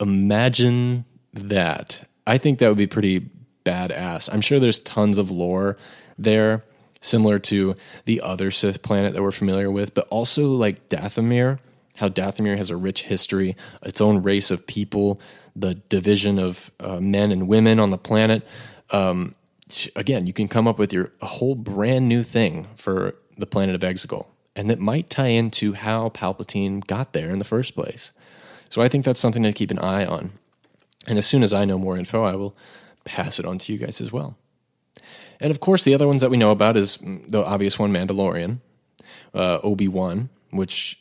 Imagine 0.00 1.04
that. 1.34 2.08
I 2.26 2.38
think 2.38 2.58
that 2.58 2.68
would 2.68 2.78
be 2.78 2.86
pretty 2.86 3.28
badass. 3.64 4.32
I'm 4.32 4.40
sure 4.40 4.58
there's 4.58 4.80
tons 4.80 5.18
of 5.18 5.30
lore 5.30 5.76
there, 6.16 6.64
similar 7.00 7.38
to 7.38 7.76
the 8.06 8.22
other 8.22 8.50
Sith 8.50 8.82
planet 8.82 9.12
that 9.12 9.22
we're 9.22 9.30
familiar 9.30 9.70
with, 9.70 9.94
but 9.94 10.08
also 10.08 10.52
like 10.52 10.88
Dathomir 10.88 11.58
how 12.00 12.08
Dathomir 12.08 12.56
has 12.56 12.70
a 12.70 12.76
rich 12.76 13.02
history, 13.02 13.54
its 13.82 14.00
own 14.00 14.22
race 14.22 14.50
of 14.50 14.66
people, 14.66 15.20
the 15.54 15.74
division 15.74 16.38
of 16.38 16.70
uh, 16.80 16.98
men 16.98 17.30
and 17.30 17.46
women 17.46 17.78
on 17.78 17.90
the 17.90 17.98
planet. 17.98 18.42
Um, 18.92 19.34
again, 19.96 20.26
you 20.26 20.32
can 20.32 20.48
come 20.48 20.66
up 20.66 20.78
with 20.78 20.92
your 20.92 21.12
whole 21.20 21.54
brand 21.54 22.08
new 22.08 22.22
thing 22.22 22.66
for 22.76 23.14
the 23.36 23.46
planet 23.46 23.74
of 23.74 23.82
Exegol, 23.82 24.26
and 24.56 24.68
that 24.68 24.78
might 24.78 25.10
tie 25.10 25.28
into 25.28 25.74
how 25.74 26.08
Palpatine 26.10 26.86
got 26.86 27.12
there 27.12 27.30
in 27.30 27.38
the 27.38 27.44
first 27.44 27.74
place. 27.74 28.12
So 28.68 28.82
I 28.82 28.88
think 28.88 29.04
that's 29.04 29.20
something 29.20 29.42
to 29.42 29.52
keep 29.52 29.70
an 29.70 29.78
eye 29.78 30.04
on. 30.04 30.32
And 31.06 31.18
as 31.18 31.26
soon 31.26 31.42
as 31.42 31.52
I 31.52 31.64
know 31.64 31.78
more 31.78 31.96
info, 31.96 32.24
I 32.24 32.36
will 32.36 32.56
pass 33.04 33.38
it 33.38 33.46
on 33.46 33.58
to 33.58 33.72
you 33.72 33.78
guys 33.78 34.00
as 34.00 34.12
well. 34.12 34.36
And 35.40 35.50
of 35.50 35.60
course, 35.60 35.84
the 35.84 35.94
other 35.94 36.06
ones 36.06 36.20
that 36.20 36.30
we 36.30 36.36
know 36.36 36.50
about 36.50 36.76
is 36.76 36.98
the 37.00 37.44
obvious 37.44 37.78
one, 37.78 37.92
Mandalorian, 37.92 38.58
uh, 39.34 39.58
Obi 39.62 39.88
Wan, 39.88 40.28
which 40.50 41.00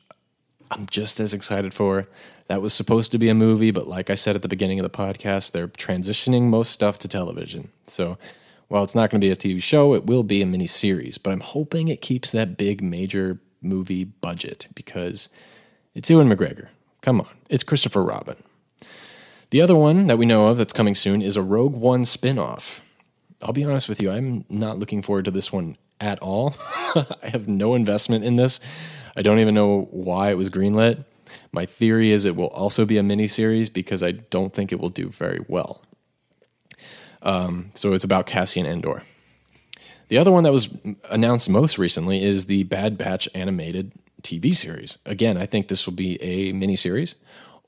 I'm 0.71 0.86
just 0.88 1.19
as 1.19 1.34
excited 1.34 1.73
for. 1.73 2.08
That 2.47 2.62
was 2.62 2.73
supposed 2.73 3.12
to 3.12 3.17
be 3.17 3.29
a 3.29 3.36
movie, 3.36 3.71
but 3.71 3.88
like 3.88 4.10
I 4.10 4.15
said 4.15 4.36
at 4.36 4.41
the 4.41 4.47
beginning 4.47 4.79
of 4.79 4.84
the 4.84 4.97
podcast, 4.97 5.51
they're 5.51 5.67
transitioning 5.67 6.43
most 6.43 6.71
stuff 6.71 6.97
to 6.99 7.08
television. 7.08 7.69
So 7.88 8.17
while 8.67 8.84
it's 8.84 8.95
not 8.95 9.10
going 9.10 9.19
to 9.21 9.25
be 9.25 9.32
a 9.32 9.36
TV 9.36 9.62
show, 9.62 9.93
it 9.93 10.05
will 10.05 10.23
be 10.23 10.41
a 10.41 10.45
mini 10.45 10.67
series. 10.67 11.17
But 11.17 11.34
I'm 11.34 11.41
hoping 11.41 11.88
it 11.88 12.01
keeps 12.01 12.32
that 12.32 12.58
big 12.58 12.82
major 12.82 13.39
movie 13.62 14.03
budget 14.03 14.67
because 14.73 15.29
it's 15.93 16.10
Ewan 16.10 16.29
McGregor. 16.29 16.67
Come 17.01 17.19
on, 17.21 17.29
it's 17.49 17.63
Christopher 17.63 18.03
Robin. 18.03 18.36
The 19.49 19.62
other 19.62 19.75
one 19.75 20.08
that 20.08 20.17
we 20.17 20.25
know 20.25 20.47
of 20.47 20.58
that's 20.58 20.73
coming 20.73 20.95
soon 20.95 21.21
is 21.21 21.36
a 21.36 21.41
Rogue 21.41 21.73
One 21.73 22.03
spinoff. 22.03 22.82
I'll 23.41 23.53
be 23.53 23.63
honest 23.63 23.89
with 23.89 24.01
you, 24.01 24.12
I'm 24.12 24.45
not 24.49 24.77
looking 24.77 25.01
forward 25.01 25.25
to 25.25 25.32
this 25.32 25.51
one 25.51 25.77
at 25.99 26.19
all. 26.19 26.55
I 26.95 27.29
have 27.29 27.47
no 27.47 27.73
investment 27.73 28.23
in 28.23 28.36
this. 28.36 28.60
I 29.19 29.21
don't 29.21 29.39
even 29.39 29.53
know 29.53 29.89
why 29.91 30.32
it 30.32 30.38
was 30.38 30.49
greenlit. 30.49 31.03
My 31.51 31.65
theory 31.65 32.12
is 32.12 32.23
it 32.23 32.38
will 32.38 32.47
also 32.47 32.86
be 32.86 32.97
a 32.97 33.01
miniseries 33.01 33.71
because 33.71 34.01
I 34.01 34.12
don't 34.12 34.53
think 34.53 34.71
it 34.71 34.79
will 34.79 34.88
do 34.88 35.10
very 35.10 35.43
well. 35.49 35.82
Um, 37.21 37.71
so 37.73 37.91
it's 37.91 38.05
about 38.05 38.27
Cassian 38.27 38.65
Andor. 38.65 39.03
The 40.08 40.17
other 40.17 40.32
one 40.32 40.45
that 40.45 40.53
was 40.53 40.69
announced 41.12 41.49
most 41.49 41.77
recently 41.77 42.23
is 42.23 42.45
the 42.45 42.63
Bad 42.63 42.97
Batch 42.97 43.27
animated 43.36 43.91
TV 44.21 44.55
series. 44.55 44.97
Again, 45.05 45.36
I 45.36 45.45
think 45.45 45.67
this 45.67 45.86
will 45.86 45.95
be 45.95 46.15
a 46.21 46.53
miniseries 46.53 47.15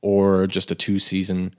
or 0.01 0.47
just 0.47 0.71
a 0.71 0.75
two 0.75 0.99
season 0.99 1.53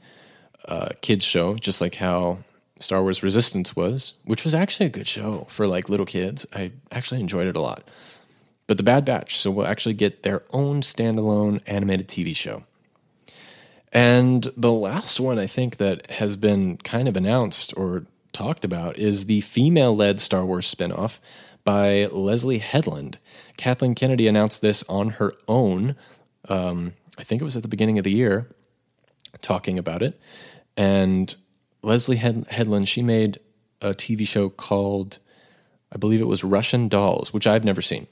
uh, 0.65 0.89
kids 1.03 1.27
show, 1.27 1.57
just 1.57 1.83
like 1.83 1.97
how 1.97 2.39
Star 2.79 3.03
Wars 3.03 3.23
Resistance 3.23 3.77
was, 3.77 4.15
which 4.25 4.43
was 4.43 4.55
actually 4.55 4.87
a 4.87 4.91
good 4.91 5.07
show 5.07 5.47
for 5.51 5.67
like 5.67 5.91
little 5.91 6.07
kids. 6.07 6.47
I 6.55 6.73
actually 6.91 7.21
enjoyed 7.21 7.47
it 7.47 7.57
a 7.57 7.61
lot. 7.61 7.85
But 8.73 8.79
the 8.79 8.85
Bad 8.85 9.05
Batch, 9.05 9.37
so 9.37 9.51
we'll 9.51 9.67
actually 9.67 9.93
get 9.93 10.23
their 10.23 10.45
own 10.51 10.81
standalone 10.81 11.61
animated 11.67 12.09
TV 12.09 12.35
show. 12.35 12.63
And 13.93 14.49
the 14.57 14.73
last 14.73 15.21
one 15.21 15.39
I 15.39 15.47
think 15.47 15.77
that 15.77 16.11
has 16.13 16.37
been 16.37 16.79
kind 16.79 17.07
of 17.07 17.15
announced 17.15 17.75
or 17.77 18.07
talked 18.33 18.65
about 18.65 18.97
is 18.97 19.27
the 19.27 19.43
female 19.43 19.95
led 19.95 20.21
Star 20.21 20.47
Wars 20.47 20.75
spinoff 20.75 21.19
by 21.65 22.07
Leslie 22.07 22.61
Headland. 22.61 23.19
Kathleen 23.59 23.95
Kennedy 23.95 24.27
announced 24.27 24.63
this 24.63 24.83
on 24.89 25.11
her 25.11 25.35
own. 25.47 25.95
Um, 26.49 26.95
I 27.19 27.25
think 27.25 27.43
it 27.43 27.45
was 27.45 27.59
at 27.59 27.63
the 27.63 27.69
beginning 27.69 27.99
of 27.99 28.05
the 28.05 28.11
year, 28.11 28.49
talking 29.43 29.79
about 29.79 30.01
it. 30.01 30.19
And 30.79 31.37
Leslie 31.83 32.17
Headland, 32.17 32.89
she 32.89 33.03
made 33.03 33.39
a 33.83 33.93
TV 33.93 34.27
show 34.27 34.49
called, 34.49 35.19
I 35.95 35.99
believe 35.99 36.23
it 36.23 36.27
was 36.27 36.43
Russian 36.43 36.89
Dolls, 36.89 37.35
which 37.35 37.47
I've 37.47 37.65
never 37.65 37.83
seen. 37.83 38.07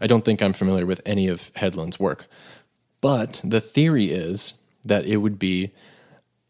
I 0.00 0.06
don't 0.06 0.24
think 0.24 0.42
I'm 0.42 0.52
familiar 0.52 0.86
with 0.86 1.00
any 1.04 1.28
of 1.28 1.50
Headland's 1.56 2.00
work. 2.00 2.26
But 3.00 3.40
the 3.44 3.60
theory 3.60 4.10
is 4.10 4.54
that 4.84 5.06
it 5.06 5.18
would 5.18 5.38
be 5.38 5.72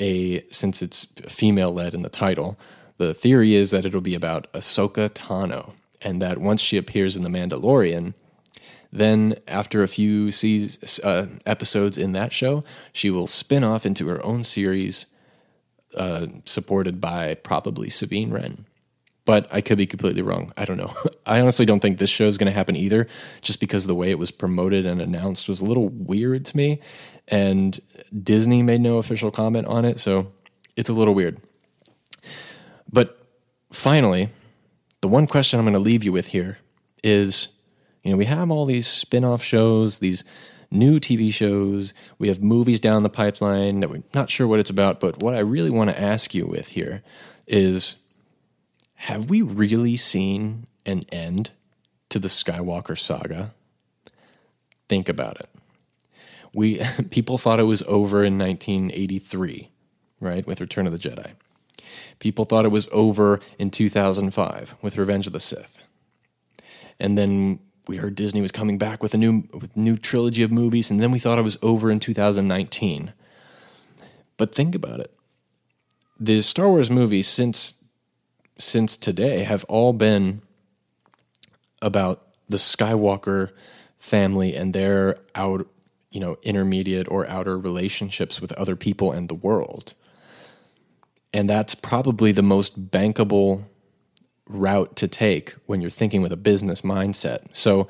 a, 0.00 0.44
since 0.50 0.83
it's 0.83 1.07
female 1.28 1.72
led 1.72 1.94
in 1.94 2.02
the 2.02 2.09
title, 2.09 2.59
the 2.98 3.14
theory 3.14 3.54
is 3.54 3.70
that 3.70 3.85
it'll 3.85 4.00
be 4.00 4.14
about 4.14 4.52
Ahsoka 4.52 5.09
Tano, 5.11 5.72
and 6.00 6.20
that 6.22 6.38
once 6.38 6.61
she 6.61 6.76
appears 6.76 7.16
in 7.16 7.22
The 7.22 7.28
Mandalorian, 7.28 8.14
then 8.92 9.35
after 9.48 9.83
a 9.83 9.88
few 9.88 10.30
uh, 11.02 11.26
episodes 11.44 11.98
in 11.98 12.12
that 12.12 12.33
show, 12.33 12.62
she 12.92 13.11
will 13.11 13.26
spin 13.26 13.64
off 13.64 13.85
into 13.85 14.07
her 14.07 14.24
own 14.24 14.44
series 14.44 15.07
uh, 15.96 16.26
supported 16.44 17.00
by 17.00 17.35
probably 17.35 17.90
Sabine 17.90 18.30
Wren. 18.30 18.66
But 19.26 19.48
I 19.50 19.62
could 19.62 19.78
be 19.78 19.87
completely 19.87 20.20
wrong. 20.20 20.52
I 20.56 20.64
don't 20.66 20.76
know. 20.76 20.94
I 21.26 21.40
honestly 21.40 21.64
don't 21.64 21.80
think 21.80 21.98
this 21.98 22.10
show 22.10 22.26
is 22.26 22.37
going 22.37 22.46
to 22.46 22.52
happen 22.52 22.76
either, 22.76 23.06
just 23.40 23.58
because 23.58 23.87
the 23.87 23.94
way 23.94 24.10
it 24.10 24.18
was 24.18 24.30
promoted 24.30 24.84
and 24.84 25.00
announced 25.00 25.48
was 25.48 25.60
a 25.60 25.64
little 25.64 25.88
weird 25.88 26.44
to 26.46 26.56
me. 26.56 26.80
And 27.28 27.78
Disney 28.22 28.62
made 28.62 28.82
no 28.82 28.98
official 28.98 29.30
comment 29.30 29.66
on 29.66 29.84
it, 29.84 29.98
so 29.98 30.30
it's 30.76 30.90
a 30.90 30.92
little 30.92 31.14
weird. 31.14 31.40
But 32.92 33.18
finally, 33.72 34.28
the 35.00 35.08
one 35.08 35.26
question 35.26 35.58
I'm 35.58 35.64
going 35.64 35.72
to 35.72 35.78
leave 35.78 36.04
you 36.04 36.12
with 36.12 36.26
here 36.28 36.58
is 37.02 37.48
you 38.04 38.10
know, 38.10 38.18
we 38.18 38.26
have 38.26 38.50
all 38.50 38.66
these 38.66 38.87
spin 38.87 39.24
off 39.24 39.42
shows, 39.42 39.98
these 39.98 40.24
new 40.70 41.00
TV 41.00 41.32
shows. 41.32 41.94
We 42.18 42.28
have 42.28 42.42
movies 42.42 42.78
down 42.78 43.02
the 43.02 43.08
pipeline 43.08 43.80
that 43.80 43.88
we're 43.88 44.02
not 44.14 44.28
sure 44.28 44.46
what 44.46 44.60
it's 44.60 44.70
about. 44.70 45.00
But 45.00 45.22
what 45.22 45.34
I 45.34 45.38
really 45.38 45.70
want 45.70 45.90
to 45.90 45.98
ask 45.98 46.34
you 46.34 46.46
with 46.46 46.68
here 46.68 47.02
is 47.46 47.96
have 49.04 49.28
we 49.28 49.42
really 49.42 49.98
seen 49.98 50.66
an 50.86 51.04
end 51.12 51.50
to 52.08 52.18
the 52.18 52.28
Skywalker 52.28 52.98
saga? 52.98 53.52
Think 54.88 55.10
about 55.10 55.38
it. 55.40 55.50
We 56.54 56.80
people 57.10 57.36
thought 57.36 57.60
it 57.60 57.64
was 57.64 57.82
over 57.82 58.24
in 58.24 58.38
1983, 58.38 59.68
right, 60.20 60.46
with 60.46 60.58
Return 60.58 60.86
of 60.86 60.92
the 60.92 60.98
Jedi. 60.98 61.32
People 62.18 62.46
thought 62.46 62.64
it 62.64 62.70
was 62.70 62.88
over 62.92 63.40
in 63.58 63.70
2005 63.70 64.76
with 64.80 64.96
Revenge 64.96 65.26
of 65.26 65.34
the 65.34 65.40
Sith. 65.40 65.80
And 66.98 67.18
then 67.18 67.58
we 67.86 67.98
heard 67.98 68.14
Disney 68.14 68.40
was 68.40 68.52
coming 68.52 68.78
back 68.78 69.02
with 69.02 69.12
a 69.12 69.18
new 69.18 69.42
with 69.52 69.76
new 69.76 69.98
trilogy 69.98 70.42
of 70.42 70.50
movies, 70.50 70.90
and 70.90 70.98
then 70.98 71.10
we 71.10 71.18
thought 71.18 71.38
it 71.38 71.42
was 71.42 71.58
over 71.60 71.90
in 71.90 72.00
2019. 72.00 73.12
But 74.38 74.54
think 74.54 74.74
about 74.74 75.00
it: 75.00 75.14
the 76.18 76.40
Star 76.40 76.70
Wars 76.70 76.90
movies 76.90 77.28
since 77.28 77.74
since 78.58 78.96
today 78.96 79.44
have 79.44 79.64
all 79.64 79.92
been 79.92 80.42
about 81.82 82.26
the 82.48 82.56
Skywalker 82.56 83.50
family 83.98 84.54
and 84.54 84.74
their 84.74 85.18
out, 85.34 85.66
you 86.10 86.20
know, 86.20 86.36
intermediate 86.42 87.08
or 87.10 87.28
outer 87.28 87.58
relationships 87.58 88.40
with 88.40 88.52
other 88.52 88.76
people 88.76 89.12
and 89.12 89.28
the 89.28 89.34
world. 89.34 89.94
And 91.32 91.50
that's 91.50 91.74
probably 91.74 92.32
the 92.32 92.42
most 92.42 92.90
bankable 92.90 93.64
route 94.48 94.94
to 94.96 95.08
take 95.08 95.52
when 95.66 95.80
you're 95.80 95.90
thinking 95.90 96.22
with 96.22 96.32
a 96.32 96.36
business 96.36 96.82
mindset. 96.82 97.46
So, 97.52 97.88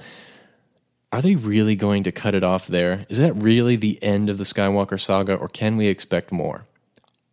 are 1.13 1.23
they 1.23 1.37
really 1.37 1.77
going 1.77 2.03
to 2.05 2.13
cut 2.13 2.35
it 2.35 2.43
off 2.43 2.67
there? 2.67 3.07
Is 3.09 3.19
that 3.19 3.35
really 3.35 3.77
the 3.77 4.03
end 4.03 4.29
of 4.29 4.39
the 4.39 4.43
Skywalker 4.43 4.99
saga, 4.99 5.37
or 5.37 5.47
can 5.47 5.77
we 5.77 5.87
expect 5.87 6.33
more? 6.33 6.65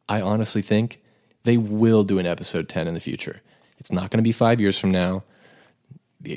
I 0.07 0.21
honestly 0.21 0.61
think 0.61 1.00
they 1.43 1.57
will 1.57 2.03
do 2.03 2.19
an 2.19 2.25
episode 2.25 2.69
10 2.69 2.87
in 2.87 2.93
the 2.93 2.99
future. 2.99 3.41
It's 3.79 3.91
not 3.91 4.11
going 4.11 4.19
to 4.19 4.23
be 4.23 4.31
five 4.31 4.61
years 4.61 4.77
from 4.77 4.91
now, 4.91 5.23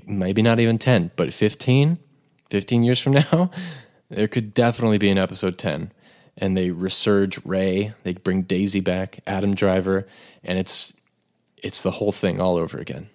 maybe 0.07 0.43
not 0.43 0.61
even 0.61 0.79
10, 0.79 1.11
but 1.17 1.33
15, 1.33 1.99
15 2.51 2.83
years 2.85 3.01
from 3.01 3.13
now, 3.33 3.51
there 4.09 4.29
could 4.29 4.55
definitely 4.55 4.99
be 4.99 5.11
an 5.11 5.19
episode 5.19 5.59
10. 5.59 5.93
And 6.37 6.57
they 6.57 6.71
resurge 6.71 7.41
Rey, 7.45 7.95
they 8.03 8.15
bring 8.15 8.43
Daisy 8.43 8.81
back, 8.81 9.21
Adam 9.27 9.55
Driver, 9.55 10.07
and 10.43 10.59
it's 10.59 10.93
it's 11.63 11.83
the 11.83 11.93
whole 11.93 12.13
thing 12.13 12.41
all 12.41 12.57
over 12.57 12.77
again. 12.79 13.09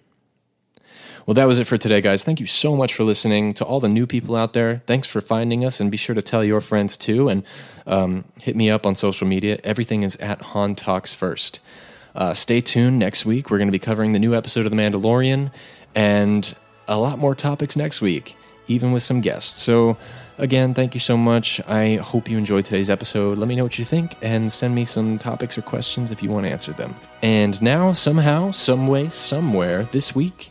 Well, 1.26 1.34
that 1.34 1.46
was 1.46 1.58
it 1.58 1.66
for 1.66 1.76
today, 1.76 2.00
guys. 2.00 2.24
Thank 2.24 2.40
you 2.40 2.46
so 2.46 2.74
much 2.76 2.94
for 2.94 3.04
listening. 3.04 3.52
To 3.54 3.64
all 3.64 3.80
the 3.80 3.88
new 3.88 4.06
people 4.06 4.36
out 4.36 4.52
there, 4.52 4.82
thanks 4.86 5.08
for 5.08 5.20
finding 5.20 5.64
us, 5.64 5.80
and 5.80 5.90
be 5.90 5.96
sure 5.96 6.14
to 6.14 6.22
tell 6.22 6.44
your 6.44 6.60
friends 6.60 6.96
too. 6.96 7.28
And 7.28 7.44
um, 7.86 8.24
hit 8.40 8.56
me 8.56 8.70
up 8.70 8.86
on 8.86 8.94
social 8.94 9.26
media. 9.26 9.58
Everything 9.64 10.02
is 10.02 10.16
at 10.16 10.40
Han 10.40 10.74
Talks 10.74 11.12
First. 11.12 11.60
Uh, 12.14 12.34
stay 12.34 12.60
tuned 12.60 12.98
next 12.98 13.24
week. 13.24 13.50
We're 13.50 13.58
going 13.58 13.68
to 13.68 13.72
be 13.72 13.78
covering 13.78 14.12
the 14.12 14.18
new 14.18 14.34
episode 14.34 14.66
of 14.66 14.70
The 14.70 14.76
Mandalorian 14.76 15.52
and 15.94 16.54
a 16.88 16.98
lot 16.98 17.18
more 17.18 17.34
topics 17.34 17.76
next 17.76 18.00
week, 18.00 18.34
even 18.66 18.92
with 18.92 19.02
some 19.02 19.20
guests. 19.20 19.62
So, 19.62 19.96
Again, 20.40 20.72
thank 20.72 20.94
you 20.94 21.00
so 21.00 21.18
much. 21.18 21.60
I 21.68 21.96
hope 21.96 22.30
you 22.30 22.38
enjoyed 22.38 22.64
today's 22.64 22.88
episode. 22.88 23.36
Let 23.36 23.46
me 23.46 23.56
know 23.56 23.62
what 23.62 23.78
you 23.78 23.84
think 23.84 24.16
and 24.22 24.50
send 24.50 24.74
me 24.74 24.86
some 24.86 25.18
topics 25.18 25.58
or 25.58 25.62
questions 25.62 26.10
if 26.10 26.22
you 26.22 26.30
want 26.30 26.46
to 26.46 26.50
answer 26.50 26.72
them. 26.72 26.96
And 27.20 27.60
now, 27.60 27.92
somehow, 27.92 28.50
someway, 28.50 29.10
somewhere 29.10 29.84
this 29.92 30.14
week, 30.14 30.50